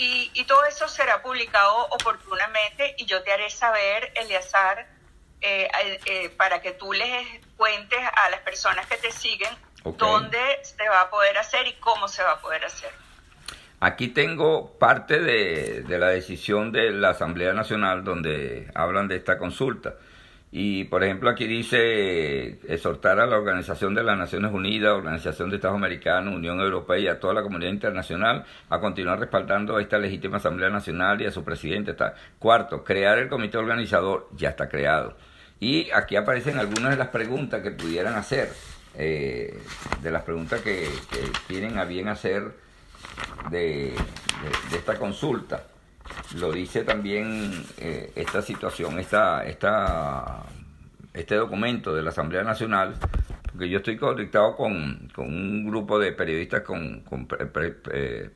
[0.00, 4.86] Y, todo eso será publicado oportunamente y yo te haré saber, Eleazar,
[5.40, 5.68] eh,
[6.06, 11.02] eh, para que tú les cuentes a las personas que te siguen dónde se va
[11.02, 12.92] a poder hacer y cómo se va a poder hacer.
[13.80, 19.94] Aquí tengo parte de, la decisión de la Asamblea Nacional donde hablan de esta consulta.
[20.50, 25.56] Y, por ejemplo, aquí dice exhortar a la Organización de las Naciones Unidas, Organización de
[25.56, 29.98] Estados Americanos, Unión Europea y a toda la comunidad internacional a continuar respaldando a esta
[29.98, 31.94] legítima Asamblea Nacional y a su presidente.
[32.38, 35.16] Cuarto, crear el comité organizador, ya está creado.
[35.60, 38.48] Y aquí aparecen algunas de las preguntas que pudieran hacer,
[38.96, 39.56] eh,
[40.02, 42.67] de las preguntas que, que tienen a bien hacer
[43.50, 43.94] de,
[44.74, 45.64] esta consulta.
[46.36, 50.44] Lo dice también eh, esta situación, esta, esta,
[51.12, 52.94] este documento de la Asamblea Nacional,
[53.50, 57.04] porque yo estoy conectado con, un grupo de periodistas con,
[57.92, 58.30] eh,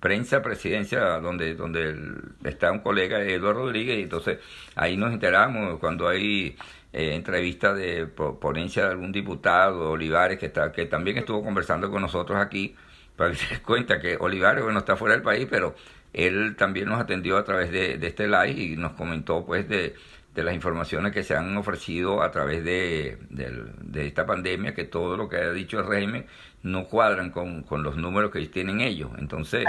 [0.00, 1.96] prensa presidencia donde donde
[2.44, 4.38] está un colega Eduardo Rodríguez y entonces
[4.74, 6.58] ahí nos enteramos cuando hay
[6.92, 12.02] eh, entrevistas de ponencia de algún diputado Olivares que está que también estuvo conversando con
[12.02, 12.76] nosotros aquí
[13.16, 15.74] para que se cuenta que Olivares, bueno, está fuera del país, pero
[16.12, 19.94] él también nos atendió a través de, este live y nos comentó pues de,
[20.34, 25.16] de las informaciones que se han ofrecido a través de, de, esta pandemia, que todo
[25.16, 26.26] lo que ha dicho el régimen
[26.62, 29.10] no cuadran con, con los números que tienen ellos.
[29.18, 29.64] Entonces,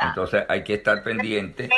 [0.00, 1.68] entonces hay que estar pendiente.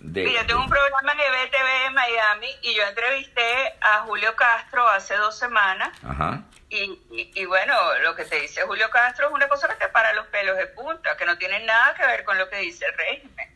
[0.00, 4.86] De, yo tengo un programa en EBTV en Miami y yo entrevisté a Julio Castro
[4.88, 5.90] hace dos semanas.
[6.74, 10.12] Y, y, bueno, lo que te dice Julio Castro es una cosa que te para
[10.12, 12.98] los pelos de punta, que no tiene nada que ver con lo que dice el
[12.98, 13.54] régimen.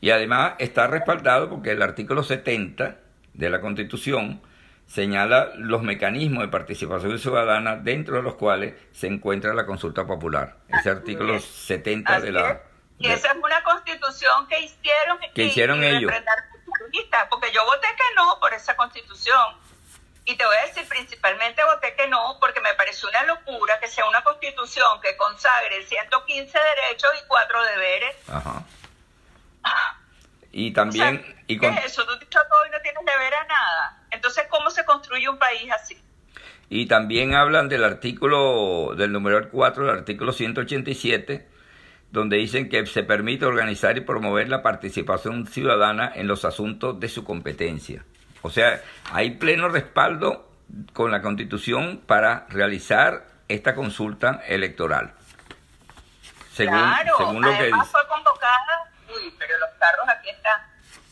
[0.00, 2.98] Y además está respaldado porque el artículo 70
[3.34, 4.42] de la Constitución
[4.86, 10.58] señala los mecanismos de participación ciudadana dentro de los cuales se encuentra la consulta popular.
[10.68, 12.60] Ese artículo 70 de la...
[12.98, 16.12] Y esa es una constitución que hicieron, que hicieron ellos.
[17.28, 19.61] Porque yo voté que no por esa constitución.
[20.24, 23.88] Y te voy a decir, principalmente voté que no, porque me pareció una locura que
[23.88, 28.16] sea una constitución que consagre 115 derechos y 4 deberes.
[28.28, 28.64] Ajá.
[30.52, 31.24] Y también...
[31.46, 32.04] y ¿Qué es eso?
[32.04, 34.06] Tú dicho todo y no tienes deber a nada.
[34.10, 36.00] Entonces, ¿cómo se construye un país así?
[36.68, 41.48] Y también hablan del artículo, del número 4, del artículo 187,
[42.10, 47.08] donde dicen que se permite organizar y promover la participación ciudadana en los asuntos de
[47.08, 48.04] su competencia.
[48.42, 50.48] O sea, hay pleno respaldo
[50.92, 55.12] con la Constitución para realizar esta consulta electoral.
[56.52, 57.84] Según, claro, según lo que dice.
[57.90, 60.60] fue convocada uy, pero los carros aquí están.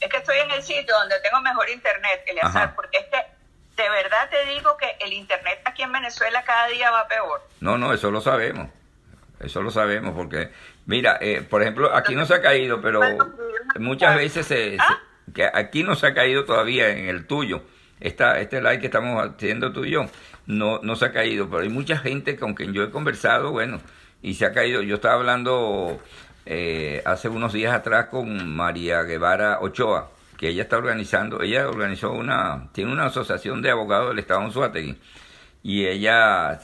[0.00, 3.88] Es que estoy en el sitio donde tengo mejor internet, Eleazar, porque es que de
[3.88, 7.42] verdad te digo que el internet aquí en Venezuela cada día va peor.
[7.60, 8.68] No, no, eso lo sabemos.
[9.38, 10.52] Eso lo sabemos porque,
[10.84, 13.00] mira, eh, por ejemplo, aquí no se ha caído, pero
[13.76, 14.98] muchas veces se, ¿Ah?
[15.34, 17.62] Que aquí no se ha caído todavía en el tuyo.
[18.00, 20.06] Esta, este like que estamos haciendo tú y yo
[20.46, 23.80] no, no se ha caído, pero hay mucha gente con quien yo he conversado, bueno,
[24.22, 24.82] y se ha caído.
[24.82, 26.00] Yo estaba hablando
[26.46, 32.12] eh, hace unos días atrás con María Guevara Ochoa, que ella está organizando, ella organizó
[32.12, 34.96] una, tiene una asociación de abogados del Estado en Suátegui,
[35.62, 36.58] y ella,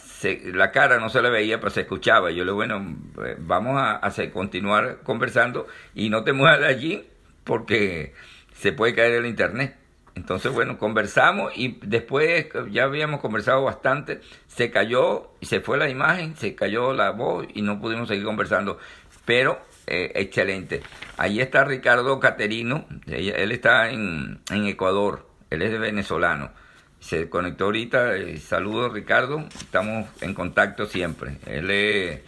[0.55, 2.31] la cara no se le veía, pero se escuchaba.
[2.31, 7.07] Yo le bueno, eh, vamos a, hacer, continuar conversando y no te muevas de allí
[7.44, 8.14] porque
[8.58, 9.76] se puede caer el internet.
[10.14, 15.90] Entonces, bueno, conversamos y después ya habíamos conversado bastante, se cayó y se fue la
[15.90, 18.78] imagen, se cayó la voz y no pudimos seguir conversando.
[19.26, 20.82] Pero eh, excelente.
[21.18, 26.50] Ahí está Ricardo Caterino, él está en, en, Ecuador, él es venezolano.
[26.98, 31.36] Se conectó ahorita, eh, saludos Ricardo, estamos en contacto siempre.
[31.46, 32.22] Él es,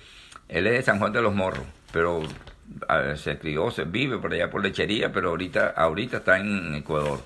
[0.48, 2.22] él es de San Juan de los Morros, pero
[3.16, 7.20] se crió, se vive por allá por lechería, pero ahorita, ahorita está en Ecuador.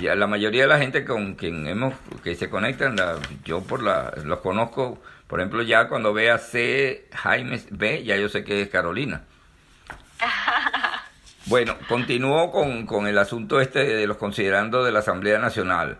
[0.00, 2.96] Ya la mayoría de la gente con quien hemos que se conectan,
[3.44, 7.08] yo por la, los conozco, por ejemplo, ya cuando ve a C.
[7.12, 9.22] Jaime B, ya yo sé que es Carolina.
[11.46, 15.98] Bueno, continúo con, con, el asunto este de los considerando de la Asamblea Nacional.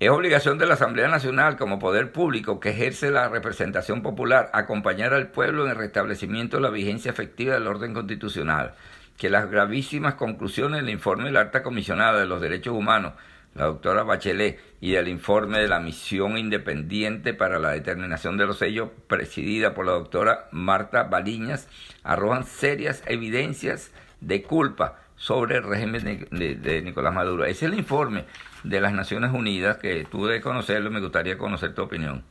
[0.00, 5.14] Es obligación de la Asamblea Nacional como poder público que ejerce la representación popular acompañar
[5.14, 8.74] al pueblo en el restablecimiento de la vigencia efectiva del orden constitucional,
[9.16, 13.12] que las gravísimas conclusiones del informe de la alta comisionada de los derechos humanos,
[13.54, 18.58] la doctora Bachelet, y del informe de la misión independiente para la determinación de los
[18.58, 21.68] sellos, presidida por la doctora Marta Baliñas,
[22.02, 27.44] arrojan serias evidencias de culpa sobre el régimen de, Nicolás Maduro.
[27.44, 28.24] Ese es el informe
[28.64, 32.24] de las Naciones Unidas que tú debes conocerlo me gustaría conocer tu opinión.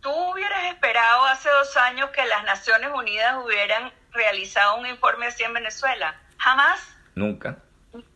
[0.00, 5.44] ¿Tú hubieras esperado hace dos años que las Naciones Unidas hubieran realizado un informe así
[5.44, 6.18] en Venezuela?
[6.38, 6.96] ¿Jamás?
[7.14, 7.58] Nunca.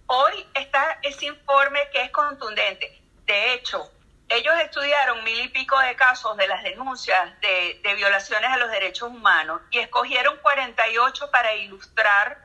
[0.07, 3.03] Hoy está ese informe que es contundente.
[3.27, 3.91] De hecho,
[4.29, 8.71] ellos estudiaron mil y pico de casos de las denuncias de, de violaciones a los
[8.71, 12.39] derechos humanos y escogieron 48 para ilustrar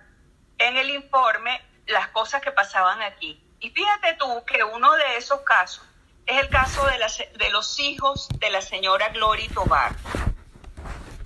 [0.58, 3.42] en el informe las cosas que pasaban aquí.
[3.60, 5.84] Y fíjate tú que uno de esos casos
[6.26, 9.96] es el caso de, de los hijos de la señora Glory Tobar.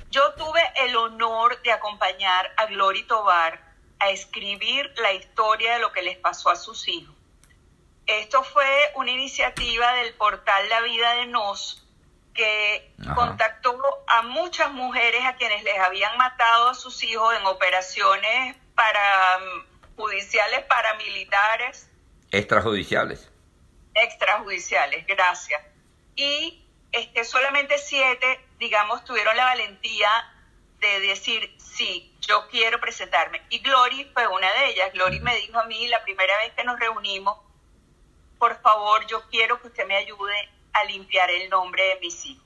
[0.10, 3.60] Yo tuve el honor de acompañar a Glory Tobar
[4.00, 7.16] a escribir la historia de lo que les pasó a sus hijos.
[8.08, 11.88] Esto fue una iniciativa del portal La Vida de Nos
[12.34, 18.56] que contactó a muchas mujeres a quienes les habían matado a sus hijos en operaciones
[18.74, 21.91] para mm, judiciales paramilitares.
[22.32, 23.30] Extrajudiciales.
[23.94, 25.62] Extrajudiciales, gracias.
[26.16, 30.10] Y este, solamente siete, digamos, tuvieron la valentía
[30.80, 33.42] de decir, sí, yo quiero presentarme.
[33.50, 34.94] Y Glory fue una de ellas.
[34.94, 37.38] Glory me dijo a mí la primera vez que nos reunimos,
[38.40, 42.46] por favor, yo quiero que usted me ayude a limpiar el nombre de mis hijos.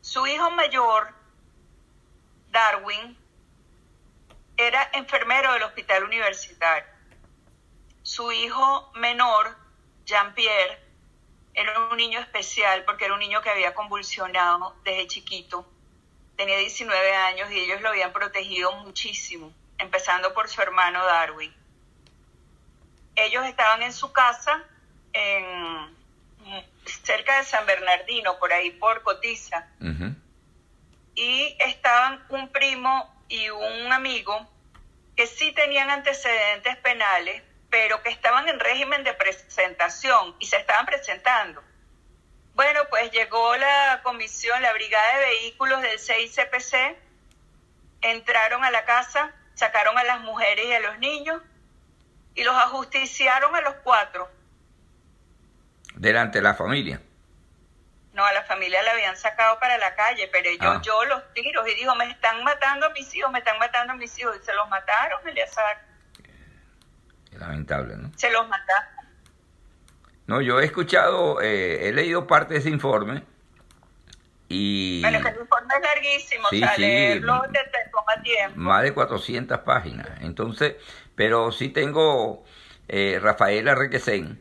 [0.00, 1.12] Su hijo mayor,
[2.50, 3.18] Darwin,
[4.56, 6.93] era enfermero del hospital universitario.
[8.04, 9.56] Su hijo menor,
[10.04, 10.78] Jean-Pierre
[11.54, 15.66] era un niño especial porque era un niño que había convulsionado desde chiquito.
[16.36, 21.52] Tenía 19 años y ellos lo habían protegido muchísimo, empezando por su hermano Darwin.
[23.16, 24.62] Ellos estaban en su casa
[25.14, 25.96] en
[26.84, 29.66] cerca de San Bernardino, por ahí por Cotiza.
[31.14, 34.46] Y estaban un primo y un amigo
[35.16, 37.42] que sí tenían antecedentes penales,
[37.74, 41.60] pero que estaban en régimen de presentación y se estaban presentando.
[42.54, 46.96] Bueno, pues llegó la comisión, la brigada de vehículos del CICPC,
[48.00, 51.42] entraron a la casa, sacaron a las mujeres y a los niños
[52.36, 54.30] y los ajusticiaron a los cuatro.
[55.96, 57.00] Delante de la familia.
[58.12, 60.80] No, a la familia la habían sacado para la calle, pero yo, Ah.
[60.80, 63.96] yo los tiros y dijo, me están matando a mis hijos, me están matando a
[63.96, 64.38] mis hijos.
[64.40, 65.93] Y se los mataron, Eleazar.
[67.38, 68.10] Lamentable, ¿no?
[68.16, 68.88] Se los mataron.
[70.26, 73.22] No, yo he escuchado, eh, he leído parte de ese informe
[74.48, 76.80] y Bueno, que el informe es larguísimo, Sí, o sea, sí.
[76.82, 78.58] leerlo te, te toma tiempo.
[78.60, 80.08] más de 400 páginas.
[80.20, 80.76] Entonces,
[81.14, 82.44] pero sí tengo
[82.88, 84.40] eh, Rafaela Requesén,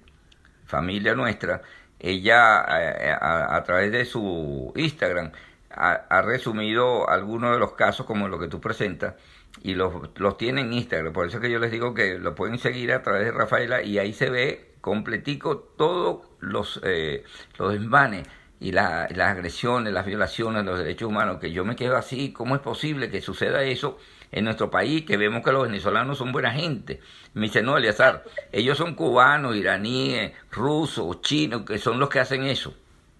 [0.65, 1.61] familia nuestra,
[1.99, 5.31] ella eh, a, a través de su Instagram
[5.71, 9.15] ha, ha resumido algunos de los casos como lo que tú presentas
[9.61, 11.13] y los, los tiene en Instagram.
[11.13, 13.81] Por eso es que yo les digo que lo pueden seguir a través de Rafaela
[13.83, 17.23] y ahí se ve completico todos los, eh,
[17.57, 18.27] los desmanes
[18.59, 22.33] y la- las agresiones, las violaciones de los derechos humanos, que yo me quedo así,
[22.33, 23.97] ¿cómo es posible que suceda eso
[24.31, 26.99] en nuestro país, que vemos que los venezolanos son buena gente?
[27.33, 32.43] Me dice, no, Eliazar, ellos son cubanos, iraníes, rusos, chinos, que son los que hacen
[32.43, 32.75] eso.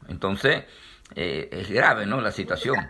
[0.10, 0.64] Entonces,
[1.16, 2.20] eh, es grave, ¿no?
[2.22, 2.90] La situación.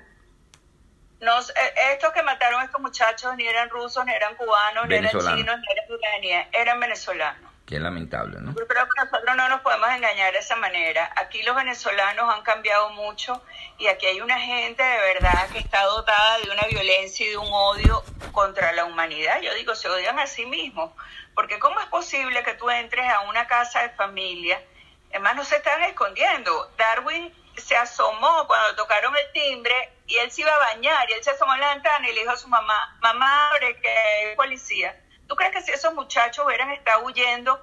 [1.24, 4.96] No, eh, estos que mataron a estos muchachos ni eran rusos, ni eran cubanos, ni
[4.96, 5.60] eran chinos, ni eran
[5.90, 7.54] iraníes, eran venezolanos.
[7.74, 8.54] Es lamentable, ¿no?
[8.56, 11.12] Yo creo que nosotros no nos podemos engañar de esa manera.
[11.16, 13.42] Aquí los venezolanos han cambiado mucho
[13.80, 17.38] y aquí hay una gente de verdad que está dotada de una violencia y de
[17.38, 19.42] un odio contra la humanidad.
[19.42, 20.92] Yo digo, se odian a sí mismos.
[21.34, 24.62] Porque ¿cómo es posible que tú entres a una casa de familia?
[25.10, 26.72] Además, no se están escondiendo.
[26.78, 31.24] Darwin se asomó cuando tocaron el timbre y él se iba a bañar y él
[31.24, 34.36] se asomó en la ventana y le dijo a su mamá, mamá, abre que hay
[34.36, 35.00] policía.
[35.28, 37.60] ¿Tú crees que si esos muchachos hubieran estado huyendo,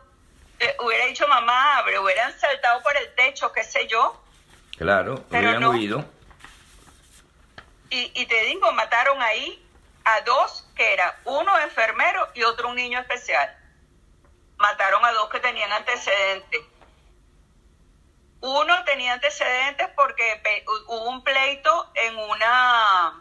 [0.59, 4.23] eh, hubiera dicho mamá, abre, hubieran saltado por el techo, qué sé yo?
[4.77, 5.71] Claro, Pero hubieran no.
[5.71, 6.05] huido.
[7.91, 9.67] Y, y te digo, mataron ahí
[10.05, 13.55] a dos, que era uno enfermero y otro un niño especial.
[14.57, 16.61] Mataron a dos que tenían antecedentes.
[18.41, 20.43] Uno tenía antecedentes porque
[20.87, 23.21] hubo un pleito en una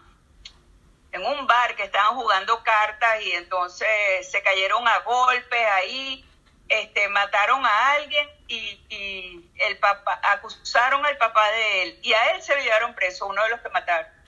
[1.11, 6.23] en un bar que estaban jugando cartas y entonces se cayeron a golpes ahí,
[6.67, 12.31] este, mataron a alguien y, y el papá, acusaron al papá de él y a
[12.31, 14.18] él se lo llevaron preso, uno de los que mataron.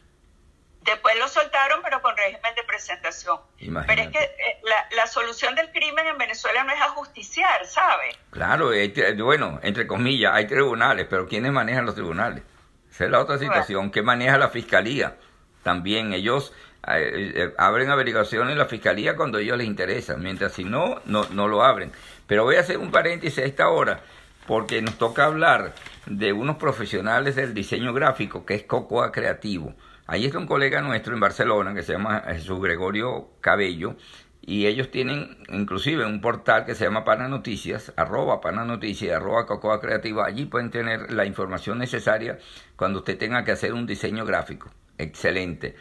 [0.82, 3.38] Después lo soltaron, pero con régimen de presentación.
[3.60, 3.88] Imagínate.
[3.88, 8.18] Pero es que eh, la, la solución del crimen en Venezuela no es ajusticiar, ¿sabes?
[8.32, 8.72] Claro,
[9.20, 12.44] bueno, entre comillas, hay tribunales, pero ¿quiénes manejan los tribunales?
[12.90, 13.92] Esa es la otra situación.
[13.92, 15.18] ¿Qué maneja la fiscalía?
[15.64, 16.54] También ellos
[16.88, 21.00] eh, eh, abren averiguaciones en la fiscalía cuando a ellos les interesa, mientras si no,
[21.06, 21.92] no, no lo abren.
[22.26, 24.02] Pero voy a hacer un paréntesis a esta hora,
[24.48, 25.74] porque nos toca hablar
[26.08, 29.76] de unos profesionales del diseño gráfico, que es Cocoa Creativo.
[30.08, 33.96] Ahí está un colega nuestro en Barcelona que se llama Jesús Gregorio Cabello
[34.42, 39.46] y ellos tienen inclusive un portal que se llama Pana Noticias, arroba Pana Noticias, arroba
[39.46, 40.26] Cocoa Creativa.
[40.26, 42.40] Allí pueden tener la información necesaria
[42.76, 44.72] cuando usted tenga que hacer un diseño gráfico.
[44.98, 45.76] Excelente.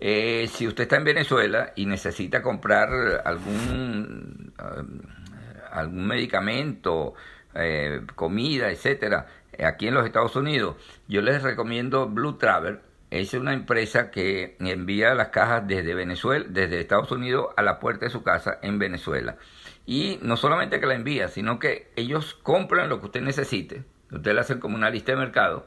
[0.00, 7.14] Eh, si usted está en Venezuela y necesita comprar algún, eh, algún medicamento,
[7.54, 9.26] eh, comida, etcétera,
[9.62, 12.80] aquí en los Estados Unidos, yo les recomiendo Blue Travel.
[13.10, 18.06] Es una empresa que envía las cajas desde Venezuela, desde Estados Unidos a la puerta
[18.06, 19.36] de su casa en Venezuela.
[19.84, 23.84] Y no solamente que la envía, sino que ellos compran lo que usted necesite.
[24.12, 25.66] Usted le hacen como una lista de mercado.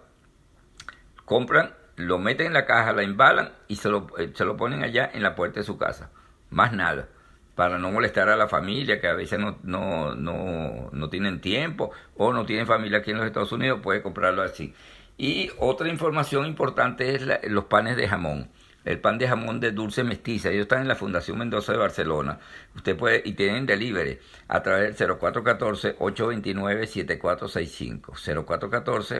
[1.25, 4.83] Compran, lo meten en la caja, la embalan y se lo, eh, se lo ponen
[4.83, 6.11] allá en la puerta de su casa.
[6.49, 7.09] Más nada.
[7.55, 11.91] Para no molestar a la familia, que a veces no, no, no, no tienen tiempo
[12.15, 14.73] o no tienen familia aquí en los Estados Unidos, puede comprarlo así.
[15.17, 18.49] Y otra información importante es los panes de jamón.
[18.85, 20.49] El pan de jamón de dulce mestiza.
[20.49, 22.39] Ellos están en la Fundación Mendoza de Barcelona.
[22.75, 28.11] Usted puede, y tienen delivery a través del 0414-829-7465.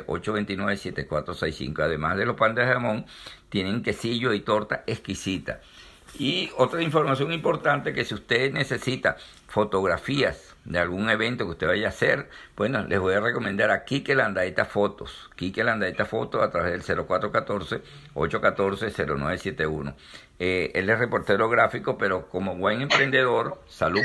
[0.05, 1.79] 0414-829-7465.
[1.79, 3.05] Además de los panes de jamón,
[3.47, 5.61] tienen quesillo y torta exquisita.
[6.19, 9.15] Y otra información importante que si usted necesita
[9.47, 13.83] fotografías de algún evento que usted vaya a hacer, bueno, les voy a recomendar a
[13.83, 15.29] Quique Landaeta Fotos.
[15.35, 19.93] Quique Landaeta Fotos a través del 0414-814-0971.
[20.39, 24.03] Eh, él es reportero gráfico, pero como buen emprendedor, salud.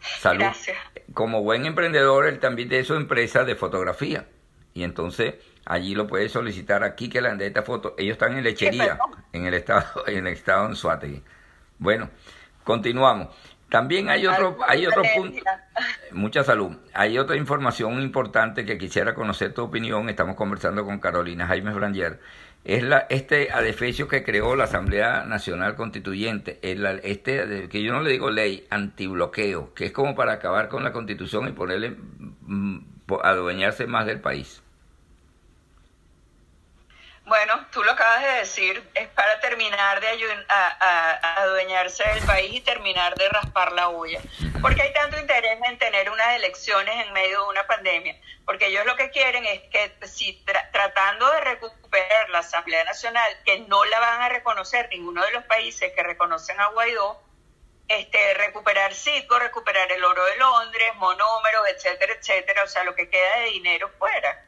[0.00, 0.46] Salud.
[1.12, 4.26] Como buen emprendedor, él también tiene su empresa de fotografía.
[4.74, 5.34] Y entonces
[5.64, 7.94] allí lo puede solicitar aquí que Landaeta Fotos.
[7.98, 8.98] Ellos están en lechería,
[9.32, 11.22] en el estado, en el estado de Suátegui.
[11.78, 12.10] Bueno,
[12.64, 13.28] continuamos.
[13.68, 15.42] También hay otro, hay otro punto.
[16.12, 16.76] Mucha salud.
[16.94, 20.08] Hay otra información importante que quisiera conocer tu opinión.
[20.08, 22.18] Estamos conversando con Carolina Jaime Branger.
[22.64, 28.10] Es la, este adefesio que creó la Asamblea Nacional Constituyente, este que yo no le
[28.10, 31.96] digo ley, antibloqueo, que es como para acabar con la Constitución y ponerle
[32.40, 32.78] mm,
[33.22, 34.62] adueñarse más del país.
[37.28, 40.08] Bueno, tú lo acabas de decir, es para terminar de
[41.36, 44.18] adueñarse del país y terminar de raspar la olla.
[44.62, 48.18] Porque hay tanto interés en tener unas elecciones en medio de una pandemia.
[48.46, 53.58] Porque ellos lo que quieren es que si tratando de recuperar la Asamblea Nacional, que
[53.60, 57.22] no la van a reconocer ninguno de los países que reconocen a Guaidó,
[57.88, 63.10] este, recuperar Citgo, recuperar el oro de Londres, monómeros, etcétera, etcétera, o sea, lo que
[63.10, 64.46] queda de dinero fuera.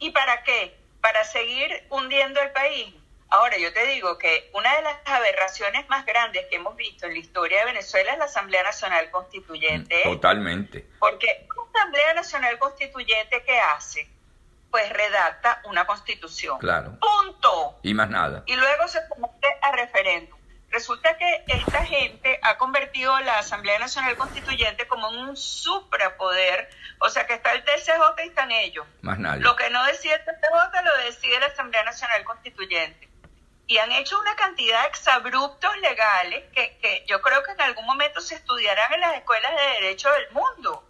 [0.00, 0.85] ¿Y para qué?
[1.06, 2.92] Para seguir hundiendo el país.
[3.28, 7.12] Ahora, yo te digo que una de las aberraciones más grandes que hemos visto en
[7.12, 10.02] la historia de Venezuela es la Asamblea Nacional Constituyente.
[10.04, 10.84] Mm, totalmente.
[10.98, 14.10] Porque Asamblea Nacional Constituyente, ¿qué hace?
[14.68, 16.58] Pues redacta una constitución.
[16.58, 16.98] Claro.
[16.98, 17.78] Punto.
[17.84, 18.42] Y más nada.
[18.44, 20.35] Y luego se somete a referéndum.
[20.70, 27.26] Resulta que esta gente ha convertido la Asamblea Nacional Constituyente como un suprapoder, o sea
[27.26, 28.86] que está el TCJ y están ellos.
[29.00, 29.42] Más nadie.
[29.42, 33.08] Lo que no decide el TCJ lo decide la Asamblea Nacional Constituyente.
[33.68, 37.84] Y han hecho una cantidad de exabruptos legales que, que yo creo que en algún
[37.84, 40.86] momento se estudiarán en las escuelas de derecho del mundo.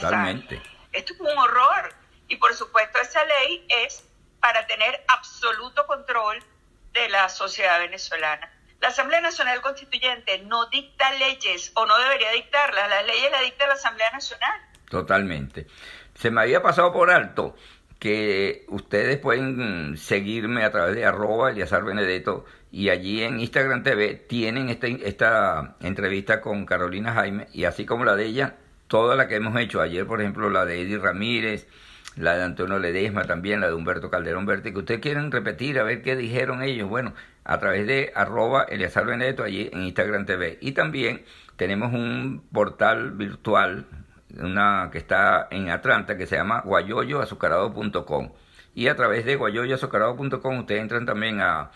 [0.00, 0.60] Totalmente.
[0.92, 1.94] Esto es un horror.
[2.28, 4.04] Y por supuesto esa ley es
[4.40, 6.42] para tener absoluto control
[6.92, 8.52] de la sociedad venezolana.
[8.80, 13.66] La Asamblea Nacional Constituyente no dicta leyes o no debería dictarlas, las leyes las dicta
[13.66, 14.60] la Asamblea Nacional.
[14.88, 15.66] Totalmente.
[16.14, 17.54] Se me había pasado por alto
[17.98, 24.14] que ustedes pueden seguirme a través de arroba Eliazar Benedetto y allí en Instagram TV
[24.14, 28.56] tienen esta, esta entrevista con Carolina Jaime y así como la de ella,
[28.88, 31.68] toda la que hemos hecho ayer, por ejemplo, la de Eddie Ramírez,
[32.16, 35.84] la de Antonio Ledesma también, la de Humberto Calderón Verte, que ustedes quieren repetir, a
[35.84, 36.88] ver qué dijeron ellos.
[36.88, 37.14] Bueno,
[37.44, 40.58] a través de arroba Eleazar Benedetto allí en Instagram TV.
[40.60, 41.24] Y también
[41.56, 43.86] tenemos un portal virtual
[44.38, 48.32] una que está en Atlanta que se llama guayoyoazucarado.com.
[48.74, 51.70] Y a través de guayoyoazucarado.com ustedes entran también a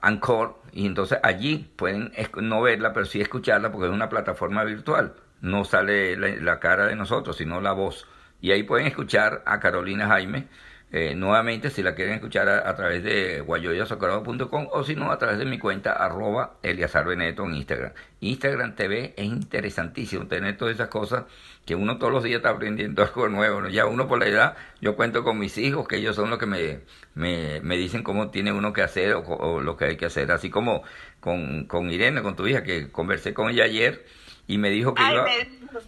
[0.00, 5.14] Anchor y entonces allí pueden no verla, pero sí escucharla porque es una plataforma virtual.
[5.42, 8.06] No sale la cara de nosotros, sino la voz.
[8.40, 10.48] Y ahí pueden escuchar a Carolina Jaime
[10.92, 15.38] eh, nuevamente, si la quieren escuchar a, través de guayoyasocorado.com o si no, a través
[15.38, 17.22] de mi cuenta arroba Eliazar en
[17.54, 17.92] Instagram.
[18.20, 21.26] Instagram TV es interesantísimo tener todas esas cosas
[21.64, 23.68] que uno todos los días está aprendiendo algo nuevo.
[23.68, 26.46] Ya uno por la edad, yo cuento con mis hijos, que ellos son los que
[26.46, 26.80] me,
[27.14, 30.32] me, me dicen cómo tiene uno que hacer o, lo que hay que hacer.
[30.32, 30.82] Así como
[31.20, 34.04] con, con Irene, con tu hija, que conversé con ella ayer
[34.48, 35.24] y me dijo que iba...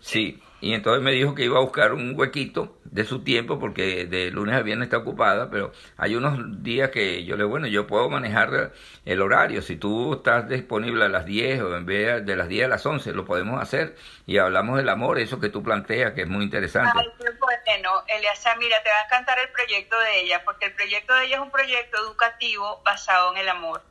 [0.00, 4.06] Sí, y entonces me dijo que iba a buscar un huequito de su tiempo porque
[4.06, 7.88] de lunes a viernes está ocupada, pero hay unos días que yo le bueno, yo
[7.88, 8.72] puedo manejar
[9.04, 9.60] el horario.
[9.60, 12.86] Si tú estás disponible a las 10 o en vez de las 10 a las
[12.86, 16.44] 11, lo podemos hacer y hablamos del amor, eso que tú planteas, que es muy
[16.44, 16.92] interesante.
[16.94, 17.08] Ay,
[17.40, 21.24] bueno, Eliasa, mira, te va a encantar el proyecto de ella, porque el proyecto de
[21.24, 23.82] ella es un proyecto educativo basado en el amor.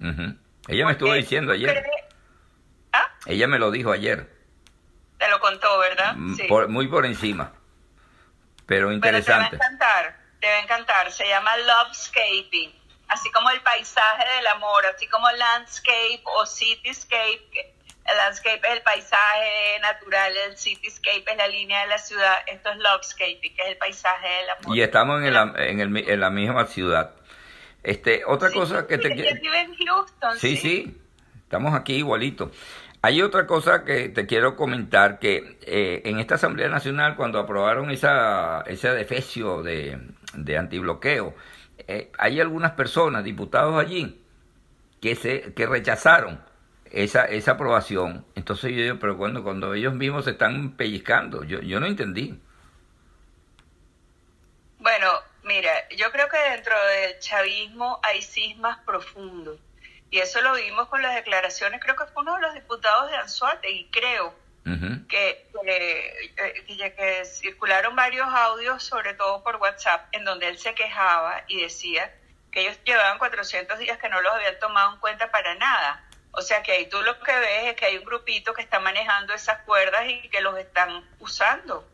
[0.69, 1.84] Ella me estuvo diciendo ayer.
[2.93, 3.13] ¿Ah?
[3.26, 4.41] Ella me lo dijo ayer.
[5.22, 6.15] Te lo contó, ¿verdad?
[6.15, 6.47] Mm, sí.
[6.69, 7.53] muy por encima.
[8.65, 9.51] Pero interesante.
[9.51, 11.11] te va a encantar, te va a encantar.
[11.11, 12.74] Se llama Lovescaping.
[13.07, 17.76] Así como el paisaje del amor, así como landscape o cityscape.
[18.03, 22.38] El landscape es el paisaje natural, el cityscape es la línea de la ciudad.
[22.47, 24.76] Esto es lovescaping, que es el paisaje del amor.
[24.76, 27.11] Y estamos en, la, en, el, en la misma ciudad.
[27.84, 29.39] Este, otra cosa que te quiero.
[30.39, 30.99] sí, sí,
[31.43, 32.51] estamos aquí igualito.
[33.04, 37.89] Hay otra cosa que te quiero comentar, que eh, en esta Asamblea Nacional, cuando aprobaron
[37.89, 39.99] esa, ese adefesio de,
[40.36, 41.34] de antibloqueo,
[41.88, 44.24] eh, hay algunas personas, diputados allí,
[45.02, 46.43] que, se, que rechazaron
[46.91, 48.24] esa, esa aprobación.
[48.36, 52.39] Entonces yo digo, pero cuando, cuando ellos mismos se están pellizcando, yo, yo no entendí.
[54.78, 55.08] Bueno,
[55.43, 59.60] mira, yo creo que dentro del chavismo hay cismas profundos
[60.12, 63.16] y eso lo vimos con las declaraciones, creo que fue uno de los diputados de
[63.16, 64.36] Anzuate, y creo
[65.09, 65.49] que,
[66.68, 71.62] que, que, circularon varios audios, sobre todo por WhatsApp, en donde él se quejaba y
[71.62, 72.14] decía
[72.51, 76.05] que ellos llevaban 400 días que no los habían tomado en cuenta para nada.
[76.32, 78.80] O sea que ahí tú lo que ves es que hay un grupito que está
[78.80, 81.88] manejando esas cuerdas y que los están usando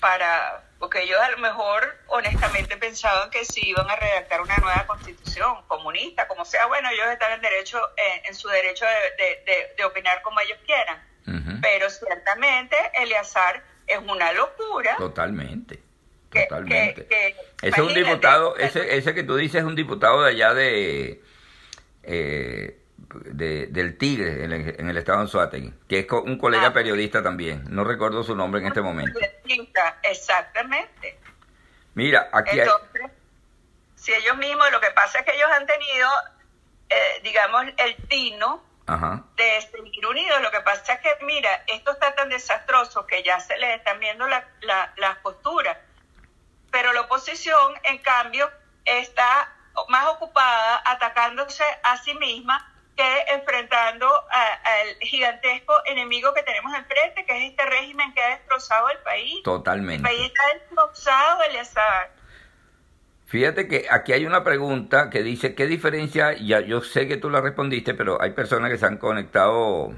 [0.00, 4.86] para, porque ellos a lo mejor honestamente pensaban que si iban a redactar una nueva
[4.86, 7.78] constitución comunista, como sea, bueno, ellos están en derecho,
[8.28, 8.84] en, su derecho
[9.16, 11.02] de, opinar como ellos quieran.
[11.62, 14.96] Pero ciertamente Eleazar es una locura.
[14.98, 15.80] Totalmente.
[16.28, 17.06] Totalmente.
[17.62, 21.22] ese es un diputado, ese, ese que tú dices es un diputado de allá de...
[22.02, 22.78] Eh,
[23.32, 26.72] del Tigre en el, estado de Anzuategui, que es un colega ah.
[26.74, 27.64] periodista también.
[27.70, 29.18] No recuerdo su nombre en este momento.
[30.02, 31.18] Exactamente.
[31.94, 33.10] Mira, aquí Entonces,
[33.94, 36.08] Si ellos mismos, lo que pasa es que ellos han tenido,
[36.90, 38.62] eh, digamos, el tino
[39.36, 40.42] de seguir unidos.
[40.42, 43.98] Lo que pasa es que, mira, esto está tan desastroso que ya se les están
[43.98, 45.78] viendo las la, posturas.
[46.70, 48.50] Pero la oposición, en cambio,
[48.84, 49.52] está
[49.88, 57.36] más ocupada atacándose a sí misma que enfrentando al gigantesco enemigo que tenemos enfrente, que
[57.36, 59.42] es este régimen que ha destrozado el país.
[59.42, 60.08] Totalmente.
[60.08, 62.12] El país está destrozado, Eleazar.
[63.26, 66.34] Fíjate que aquí hay una pregunta que dice, ¿qué diferencia?
[66.34, 69.92] Ya yo sé que tú la respondiste, pero hay personas que se han conectado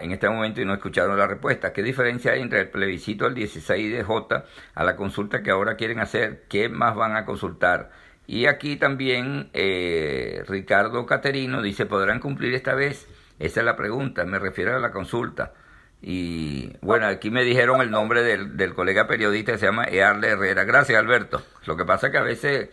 [0.00, 1.72] en este momento y no escucharon la respuesta.
[1.72, 4.44] ¿Qué diferencia hay entre el plebiscito del 16 de J
[4.74, 6.44] a la consulta que ahora quieren hacer?
[6.48, 7.90] ¿Qué más van a consultar?
[8.28, 13.08] Y aquí también eh, Ricardo Caterino dice, ¿podrán cumplir esta vez?
[13.38, 15.54] Esa es la pregunta, me refiero a la consulta.
[16.02, 20.64] Y bueno, aquí me dijeron el nombre del, colega periodista que se llama Earle Herrera.
[20.64, 21.42] Gracias, Alberto.
[21.64, 22.68] Lo que pasa es que a veces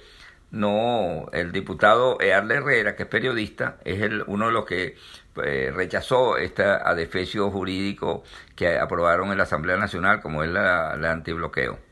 [0.52, 4.98] no, el diputado Earle Herrera, que es periodista, es el, uno de los que
[5.42, 8.24] eh, rechazó este adefesio jurídico
[8.58, 11.85] que aprobaron en la Asamblea Nacional, como es la, la antibloqueo.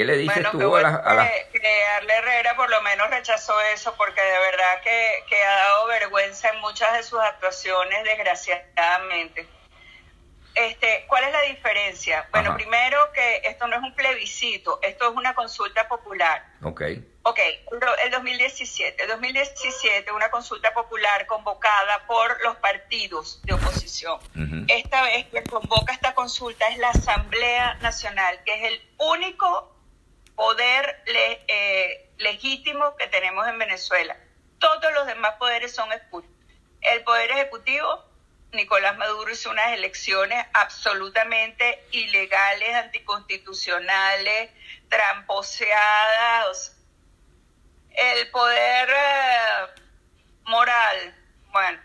[0.00, 1.30] ¿Qué le dices tú a las...
[1.52, 5.88] Que, Arle Herrera por lo menos rechazó eso porque de verdad que, que ha dado
[5.88, 9.46] vergüenza en muchas de sus actuaciones, desgraciadamente.
[10.54, 12.26] Este, ¿Cuál es la diferencia?
[12.32, 16.46] Bueno, primero que esto no es un plebiscito, esto es una consulta popular.
[16.62, 16.80] Ok.
[17.24, 17.38] Ok,
[18.02, 19.02] el 2017.
[19.02, 24.18] El 2017, una consulta popular convocada por los partidos de oposición.
[24.66, 29.79] Esta vez quien convoca esta consulta es la Asamblea Nacional, que es el único
[30.40, 34.16] poder eh, legítimo que tenemos en Venezuela.
[34.58, 36.32] Todos los demás poderes son espurios.
[36.80, 38.02] El poder ejecutivo,
[38.52, 44.50] Nicolás Maduro hizo unas elecciones absolutamente ilegales, anticonstitucionales,
[44.88, 46.74] tramposeadas.
[47.90, 49.82] El poder eh,
[50.44, 51.14] moral,
[51.52, 51.78] bueno,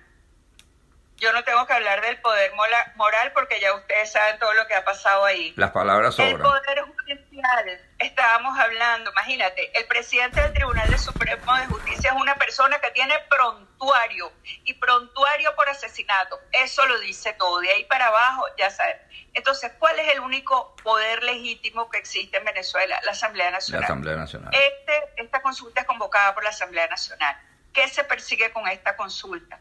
[1.18, 2.52] yo no tengo que hablar del poder
[2.96, 5.54] moral porque ya ustedes saben todo lo que ha pasado ahí.
[5.56, 6.36] Las palabras sobran.
[6.36, 12.22] El poder judicial, estábamos hablando, imagínate, el presidente del Tribunal de Supremo de Justicia es
[12.22, 14.32] una persona que tiene prontuario
[14.66, 16.40] y prontuario por asesinato.
[16.52, 17.60] Eso lo dice todo.
[17.60, 18.98] De ahí para abajo, ya saben.
[19.34, 23.00] Entonces, ¿cuál es el único poder legítimo que existe en Venezuela?
[23.06, 23.82] La Asamblea Nacional.
[23.82, 24.54] La Asamblea Nacional.
[24.54, 27.38] Este, esta consulta es convocada por la Asamblea Nacional.
[27.74, 29.60] ¿Qué se persigue con esta consulta?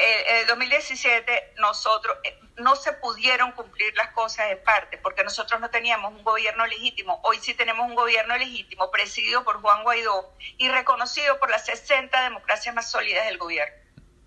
[0.00, 5.60] En el 2017 nosotros eh, no se pudieron cumplir las cosas de parte porque nosotros
[5.60, 7.20] no teníamos un gobierno legítimo.
[7.22, 12.22] Hoy sí tenemos un gobierno legítimo presidido por Juan Guaidó y reconocido por las 60
[12.22, 13.74] democracias más sólidas del gobierno.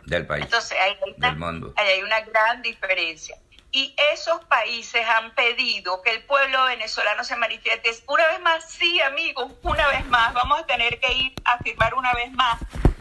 [0.06, 0.46] Del país.
[0.46, 1.74] Entonces ahí, del mundo.
[1.78, 3.38] ahí hay una gran diferencia.
[3.72, 7.90] Y esos países han pedido que el pueblo venezolano se manifieste.
[8.08, 10.34] Una vez más, sí, amigos, una vez más.
[10.34, 12.60] Vamos a tener que ir a firmar una vez más,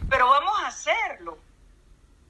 [0.09, 1.39] pero vamos a hacerlo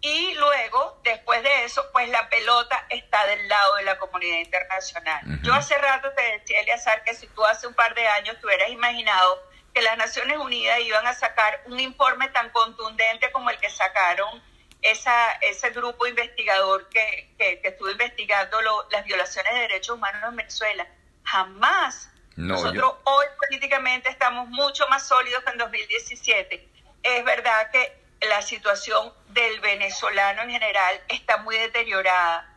[0.05, 5.21] y luego, después de eso, pues la pelota está del lado de la comunidad internacional.
[5.43, 8.47] Yo hace rato te decía, Eliazar, que si tú hace un par de años te
[8.47, 9.41] hubieras imaginado
[9.73, 14.43] que las Naciones Unidas iban a sacar un informe tan contundente como el que sacaron
[14.83, 18.59] esa, ese grupo investigador que, que, estuvo investigando
[18.91, 20.87] las violaciones de derechos humanos en Venezuela.
[21.23, 22.11] Jamás.
[22.35, 26.69] Nosotros hoy políticamente estamos mucho más sólidos que en 2017.
[27.05, 32.49] Es verdad que la situación del venezolano en general está muy deteriorada.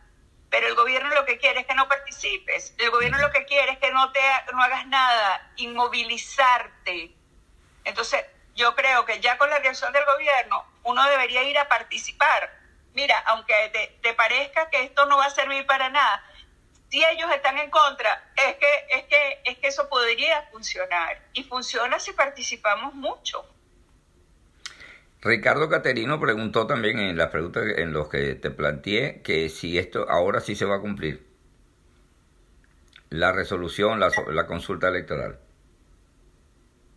[0.49, 2.73] Pero el gobierno lo que quiere es que no participes.
[2.77, 4.21] El gobierno lo que quiere es que no, te,
[4.53, 7.13] no hagas nada, inmovilizarte.
[7.83, 12.51] Entonces, yo creo que ya con la reacción del gobierno, uno debería ir a participar.
[12.93, 16.23] Mira, aunque te, te parezca que esto no va a servir para nada,
[16.89, 21.21] si ellos están en contra, es que, es que, es que eso podría funcionar.
[21.33, 23.45] Y funciona si participamos mucho.
[25.25, 30.05] Ricardo Caterino preguntó también en las preguntas en los que te planteé que si esto
[30.07, 31.25] ahora sí se va a cumplir
[33.09, 35.39] la resolución, la, la consulta electoral.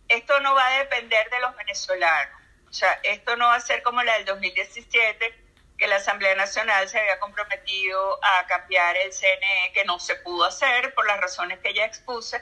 [0.07, 2.39] Esto no va a depender de los venezolanos.
[2.69, 5.43] O sea, esto no va a ser como la del 2017,
[5.75, 10.45] que la Asamblea Nacional se había comprometido a cambiar el CNE, que no se pudo
[10.45, 12.39] hacer por las razones que ya expuse.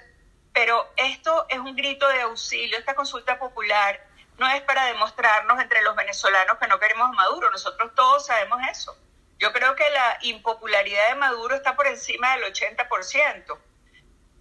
[0.52, 4.06] Pero esto es un grito de auxilio, esta consulta popular
[4.38, 8.60] no es para demostrarnos entre los venezolanos que no queremos a Maduro, nosotros todos sabemos
[8.72, 8.98] eso.
[9.40, 13.58] Yo creo que la impopularidad de Maduro está por encima del 80%,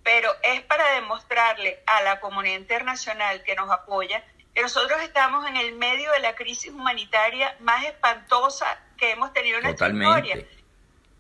[0.03, 4.25] pero es para demostrarle a la comunidad internacional que nos apoya
[4.55, 8.67] que nosotros estamos en el medio de la crisis humanitaria más espantosa
[8.97, 10.47] que hemos tenido en nuestra historia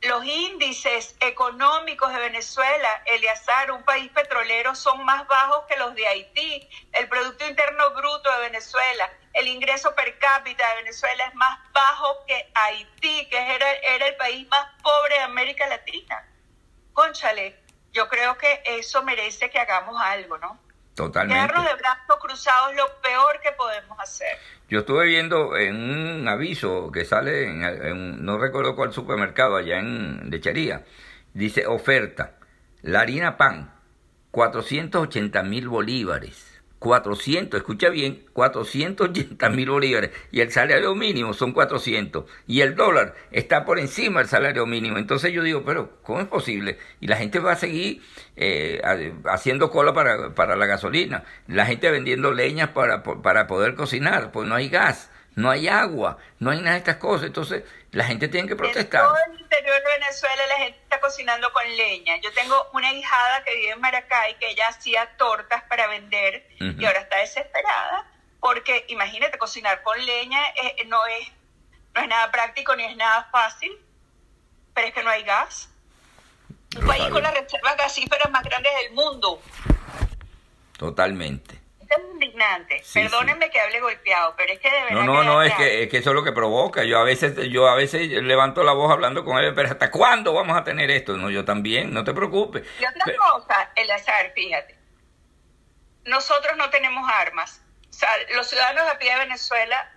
[0.06, 6.06] los índices económicos de Venezuela, Eleazar, un país petrolero, son más bajos que los de
[6.06, 6.68] Haití.
[6.92, 12.24] El Producto Interno Bruto de Venezuela, el ingreso per cápita de Venezuela es más bajo
[12.26, 16.26] que Haití, que era, era el país más pobre de América Latina.
[16.92, 17.58] Conchale,
[17.92, 20.65] yo creo que eso merece que hagamos algo, ¿no?
[20.96, 21.46] Totalmente.
[21.46, 24.38] Quedarnos de brazos cruzados es lo peor que podemos hacer.
[24.70, 30.30] Yo estuve viendo en un aviso que sale en, no recuerdo cuál supermercado allá en
[30.30, 30.86] Lechería,
[31.34, 32.36] dice oferta,
[32.80, 33.74] la harina pan,
[34.30, 36.45] 480 mil bolívares.
[36.78, 43.14] 400, escucha bien, 480 mil bolívares y el salario mínimo son 400 y el dólar
[43.30, 44.98] está por encima del salario mínimo.
[44.98, 46.78] Entonces yo digo, pero ¿cómo es posible?
[47.00, 48.02] Y la gente va a seguir
[48.36, 48.80] eh,
[49.24, 54.46] haciendo cola para, para la gasolina, la gente vendiendo leñas para, para poder cocinar, pues
[54.46, 57.26] no hay gas no hay agua, no hay nada de estas cosas.
[57.26, 57.62] Entonces,
[57.92, 59.02] la gente tiene que protestar.
[59.02, 62.16] En todo el interior de Venezuela la gente está cocinando con leña.
[62.22, 66.84] Yo tengo una hijada que vive en Maracay que ella hacía tortas para vender y
[66.84, 68.10] ahora está desesperada
[68.40, 71.28] porque imagínate, cocinar con leña eh, no, es,
[71.94, 73.72] no es nada práctico ni es nada fácil,
[74.72, 75.68] pero es que no hay gas.
[76.78, 79.42] Un país con las reservas gasíferas más grandes del mundo.
[80.78, 82.82] Totalmente es indignante.
[82.92, 85.02] Perdónenme que hable golpeado, pero es que de verdad.
[85.02, 86.84] No, no, no, es que, es que eso es lo que provoca.
[86.84, 90.32] Yo a veces yo a veces levanto la voz hablando con él, pero ¿hasta cuándo
[90.32, 91.16] vamos a tener esto?
[91.16, 92.66] No, yo también, no te preocupes.
[92.80, 94.76] Y otra cosa, el azar, fíjate.
[96.04, 97.62] Nosotros no tenemos armas.
[97.90, 99.90] O sea, los ciudadanos de pie de Venezuela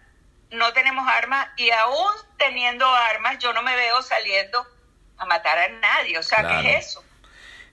[0.52, 4.66] no tenemos armas y aún teniendo armas, yo no me veo saliendo
[5.18, 6.18] a matar a nadie.
[6.18, 7.04] O sea, ¿qué es eso?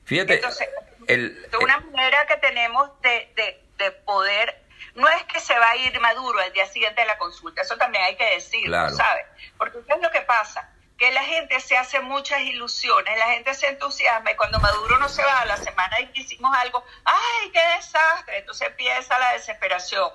[0.05, 0.35] Fíjate.
[0.35, 0.69] Entonces,
[1.07, 4.67] el, de una manera que tenemos de, de de poder
[4.97, 7.77] no es que se va a ir Maduro al día siguiente de la consulta, eso
[7.77, 9.27] también hay que decirlo, ¿sabes?
[9.59, 10.71] Porque ¿qué es lo que pasa?
[10.99, 15.09] Que la gente se hace muchas ilusiones, la gente se entusiasma y cuando Maduro no
[15.11, 18.39] se va a la semana y que hicimos algo, ¡ay, qué desastre!
[18.39, 20.11] Entonces empieza la desesperación.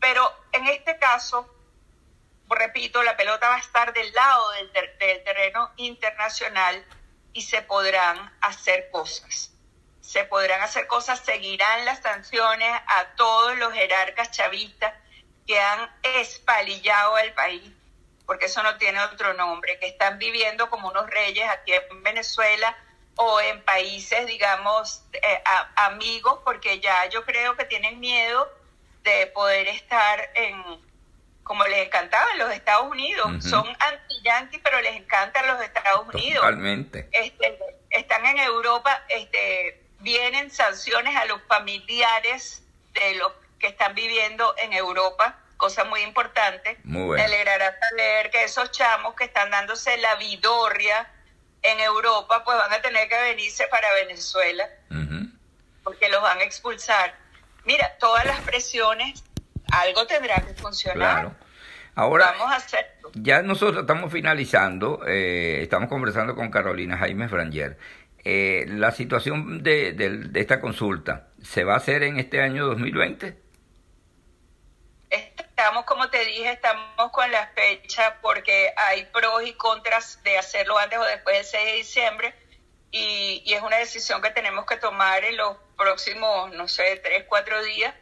[0.00, 1.54] Pero en este caso,
[2.48, 6.82] repito, la pelota va a estar del lado del, del terreno internacional
[7.34, 9.55] y se podrán hacer cosas
[10.06, 14.94] se podrán hacer cosas, seguirán las sanciones a todos los jerarcas chavistas
[15.48, 15.90] que han
[16.20, 17.72] espalillado al país,
[18.24, 22.76] porque eso no tiene otro nombre, que están viviendo como unos reyes aquí en Venezuela
[23.16, 25.42] o en países, digamos, eh,
[25.74, 28.48] amigos, porque ya yo creo que tienen miedo
[29.02, 30.62] de poder estar en,
[31.42, 33.44] como les encantaba en los Estados Unidos.
[33.44, 36.42] Son anti-yanquis, pero les encantan los Estados Unidos.
[36.42, 37.08] Totalmente.
[37.10, 37.58] Este,
[37.90, 42.62] están en Europa, este, vienen sanciones a los familiares
[42.94, 46.78] de los que están viviendo en Europa, cosa muy importante.
[46.84, 47.22] Muy bueno.
[47.22, 51.10] Me alegrará saber que esos chamos que están dándose la vidorria
[51.62, 54.68] en Europa, pues van a tener que venirse para Venezuela,
[55.82, 57.16] porque los van a expulsar.
[57.64, 59.24] Mira, todas las presiones,
[59.72, 60.96] algo tendrá que funcionar.
[61.22, 61.34] Claro.
[61.96, 63.10] Ahora, Vamos a hacerlo.
[63.14, 67.76] ya nosotros estamos finalizando, eh, estamos conversando con Carolina Jaime Franger.
[68.28, 73.40] Eh, la situación de, de, esta consulta, ¿se va a hacer en este año 2020?
[75.08, 80.76] Estamos, como te dije, estamos con la fecha porque hay pros y contras de hacerlo
[80.76, 82.34] antes o después del 6 de diciembre
[82.90, 87.26] y, y es una decisión que tenemos que tomar en los próximos, no sé, 3,
[87.28, 87.94] 4 días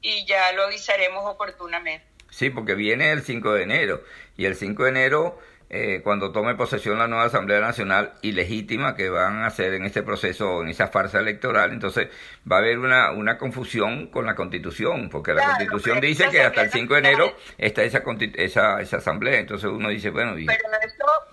[0.00, 2.06] y ya lo avisaremos oportunamente.
[2.30, 4.04] Sí, porque viene el 5 de enero
[4.36, 5.40] y el 5 de enero
[5.74, 10.02] eh, cuando tome posesión la nueva Asamblea Nacional ilegítima que van a hacer en este
[10.02, 12.08] proceso, en esa farsa electoral, entonces
[12.50, 16.60] va a haber una, una confusión con la Constitución, porque la Constitución dice que hasta
[16.60, 18.02] el 5 de enero está esa,
[18.34, 20.34] esa, esa Asamblea, entonces uno dice, bueno...
[20.34, 20.68] Pero,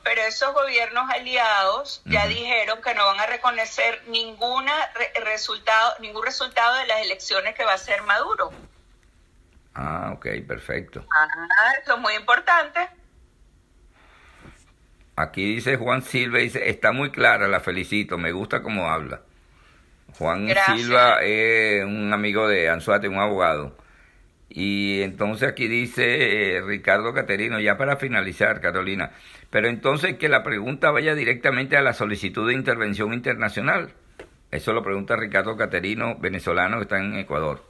[0.04, 4.74] pero esos gobiernos aliados ya dijeron que no van a reconocer ninguna
[5.26, 8.52] resultado, ningún resultado de las elecciones que va a hacer Maduro.
[9.76, 11.06] Ah, ok, perfecto.
[11.14, 12.99] Ah, eso es muy importante.
[15.20, 19.20] Aquí dice Juan Silva, dice, está muy clara, la felicito, me gusta cómo habla.
[20.18, 20.80] Juan Gracias.
[20.80, 23.76] Silva es un amigo de Anzuate, un abogado.
[24.48, 29.12] Y entonces aquí dice eh, Ricardo Caterino, ya para finalizar, Carolina,
[29.50, 33.90] pero entonces que la pregunta vaya directamente a la solicitud de intervención internacional.
[34.52, 37.69] Eso lo pregunta Ricardo Caterino, venezolano que está en Ecuador.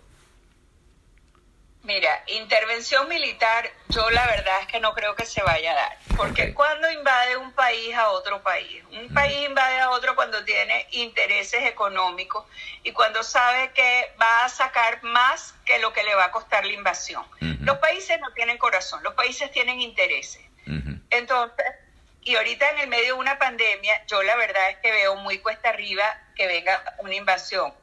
[1.89, 5.97] Mira, intervención militar, yo la verdad es que no creo que se vaya a dar.
[6.15, 10.85] Porque cuando invade un país a otro país, un país invade a otro cuando tiene
[10.91, 12.45] intereses económicos
[12.83, 16.63] y cuando sabe que va a sacar más que lo que le va a costar
[16.63, 17.25] la invasión.
[17.61, 20.43] Los países no tienen corazón, los países tienen intereses.
[21.09, 21.65] Entonces,
[22.21, 25.39] y ahorita en el medio de una pandemia, yo la verdad es que veo muy
[25.39, 27.73] cuesta arriba que venga una invasión.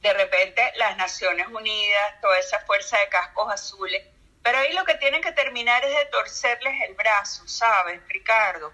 [0.00, 4.02] De repente las Naciones Unidas, toda esa fuerza de cascos azules,
[4.42, 8.72] pero ahí lo que tienen que terminar es de torcerles el brazo, ¿sabes, Ricardo?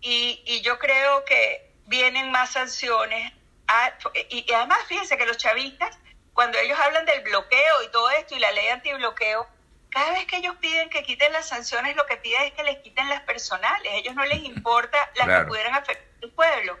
[0.00, 3.32] Y, y yo creo que vienen más sanciones.
[3.68, 3.92] a-
[4.30, 5.96] y, y además, fíjense que los chavistas,
[6.34, 9.46] cuando ellos hablan del bloqueo y todo esto y la ley antibloqueo,
[9.90, 12.78] cada vez que ellos piden que quiten las sanciones, lo que piden es que les
[12.78, 13.92] quiten las personales.
[13.92, 15.44] A ellos no les importa las Claro.
[15.44, 16.78] que pudieran afectar al pueblo.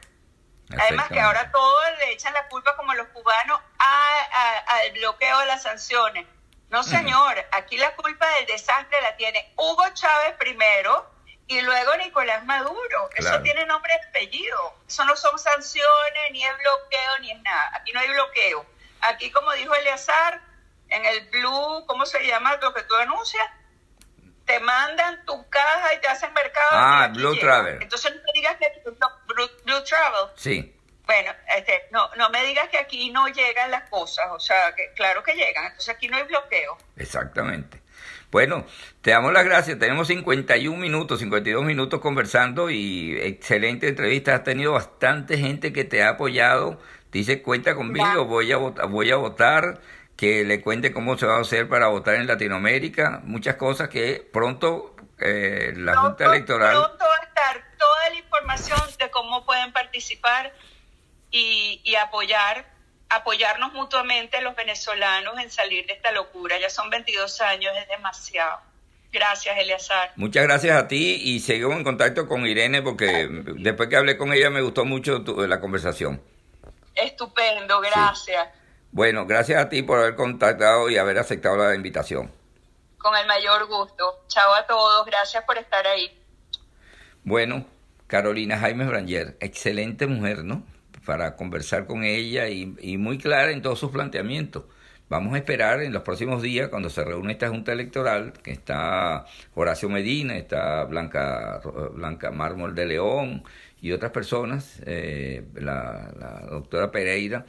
[0.78, 5.62] Además que ahora todos le echan la culpa como los cubanos al bloqueo de las
[5.62, 6.26] sanciones.
[6.68, 11.10] No, señor, aquí la culpa del desastre la tiene Hugo Chávez primero
[11.48, 13.10] y luego Nicolás Maduro.
[13.16, 14.76] Eso tiene nombre y apellido.
[14.86, 17.72] Eso no son sanciones, ni es bloqueo, ni es nada.
[17.74, 18.64] Aquí no hay bloqueo.
[19.00, 20.40] Aquí, como dijo Eleazar,
[20.90, 23.44] en el Blue, ¿cómo se llama lo que tú anuncias?
[24.50, 26.70] Te mandan tu caja y te hacen mercado.
[26.72, 27.40] Ah, aquí Blue llega.
[27.40, 27.82] Travel.
[27.82, 30.30] Entonces no me digas que no, Blue, Blue Travel.
[30.34, 30.74] Sí,
[31.06, 34.92] Bueno, este, no, no me digas que aquí no llegan las cosas, o sea, que
[34.96, 36.78] claro que llegan, entonces aquí no hay bloqueo.
[36.96, 37.80] Exactamente.
[38.32, 38.64] Bueno,
[39.02, 39.78] te damos las gracias.
[39.78, 44.34] Tenemos 51 minutos, 52 minutos conversando y excelente entrevista.
[44.34, 46.80] Has tenido bastante gente que te ha apoyado.
[47.12, 49.80] Dice, cuenta conmigo, voy a voy a votar,
[50.20, 53.22] que le cuente cómo se va a hacer para votar en Latinoamérica.
[53.24, 56.72] Muchas cosas que pronto eh, la Junta Pronto- Electoral...
[56.76, 60.52] Pronto va a estar toda la información de cómo pueden participar
[61.30, 62.66] y, y apoyar,
[63.08, 66.58] apoyarnos mutuamente los venezolanos en salir de esta locura.
[66.60, 68.60] Ya son 22 años, es demasiado.
[69.12, 70.12] Gracias, Eleazar.
[70.16, 74.34] Muchas gracias a ti y seguimos en contacto con Irene porque después que hablé con
[74.34, 76.22] ella me gustó mucho tu- la conversación.
[76.94, 78.48] Estupendo, gracias.
[78.92, 82.30] Bueno, gracias a ti por haber contactado y haber aceptado la invitación.
[82.98, 84.24] Con el mayor gusto.
[84.26, 86.18] Chao a todos, gracias por estar ahí.
[87.22, 87.66] Bueno,
[88.06, 90.64] Carolina Jaime Branger, excelente mujer, ¿no?
[91.06, 94.64] Para conversar con ella y, y muy clara en todos sus planteamientos.
[95.08, 99.24] Vamos a esperar en los próximos días, cuando se reúne esta Junta Electoral, que está
[99.54, 101.60] Horacio Medina, está Blanca,
[101.92, 103.42] Blanca Mármol de León
[103.80, 107.44] y otras personas, eh, la, la doctora Pereira,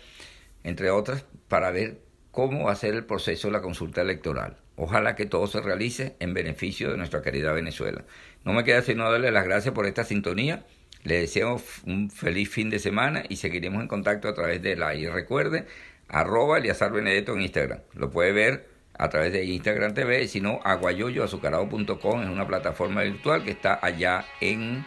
[0.64, 2.02] entre otras, para ver
[2.32, 4.58] cómo va a ser el proceso de la consulta electoral.
[4.76, 8.04] Ojalá que todo se realice en beneficio de nuestra querida Venezuela.
[8.44, 10.66] No me queda sino darle las gracias por esta sintonía.
[11.04, 14.96] Le deseo un feliz fin de semana y seguiremos en contacto a través de la.
[14.96, 15.66] Y recuerde,
[16.08, 17.80] arroba Eliazar Benedetto en Instagram.
[17.94, 23.44] Lo puede ver a través de Instagram TV, si no, aguayoyoazucarado.com es una plataforma virtual
[23.44, 24.86] que está allá en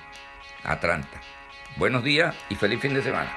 [0.62, 1.20] Atlanta.
[1.79, 3.37] Buenos días y feliz fin de semana.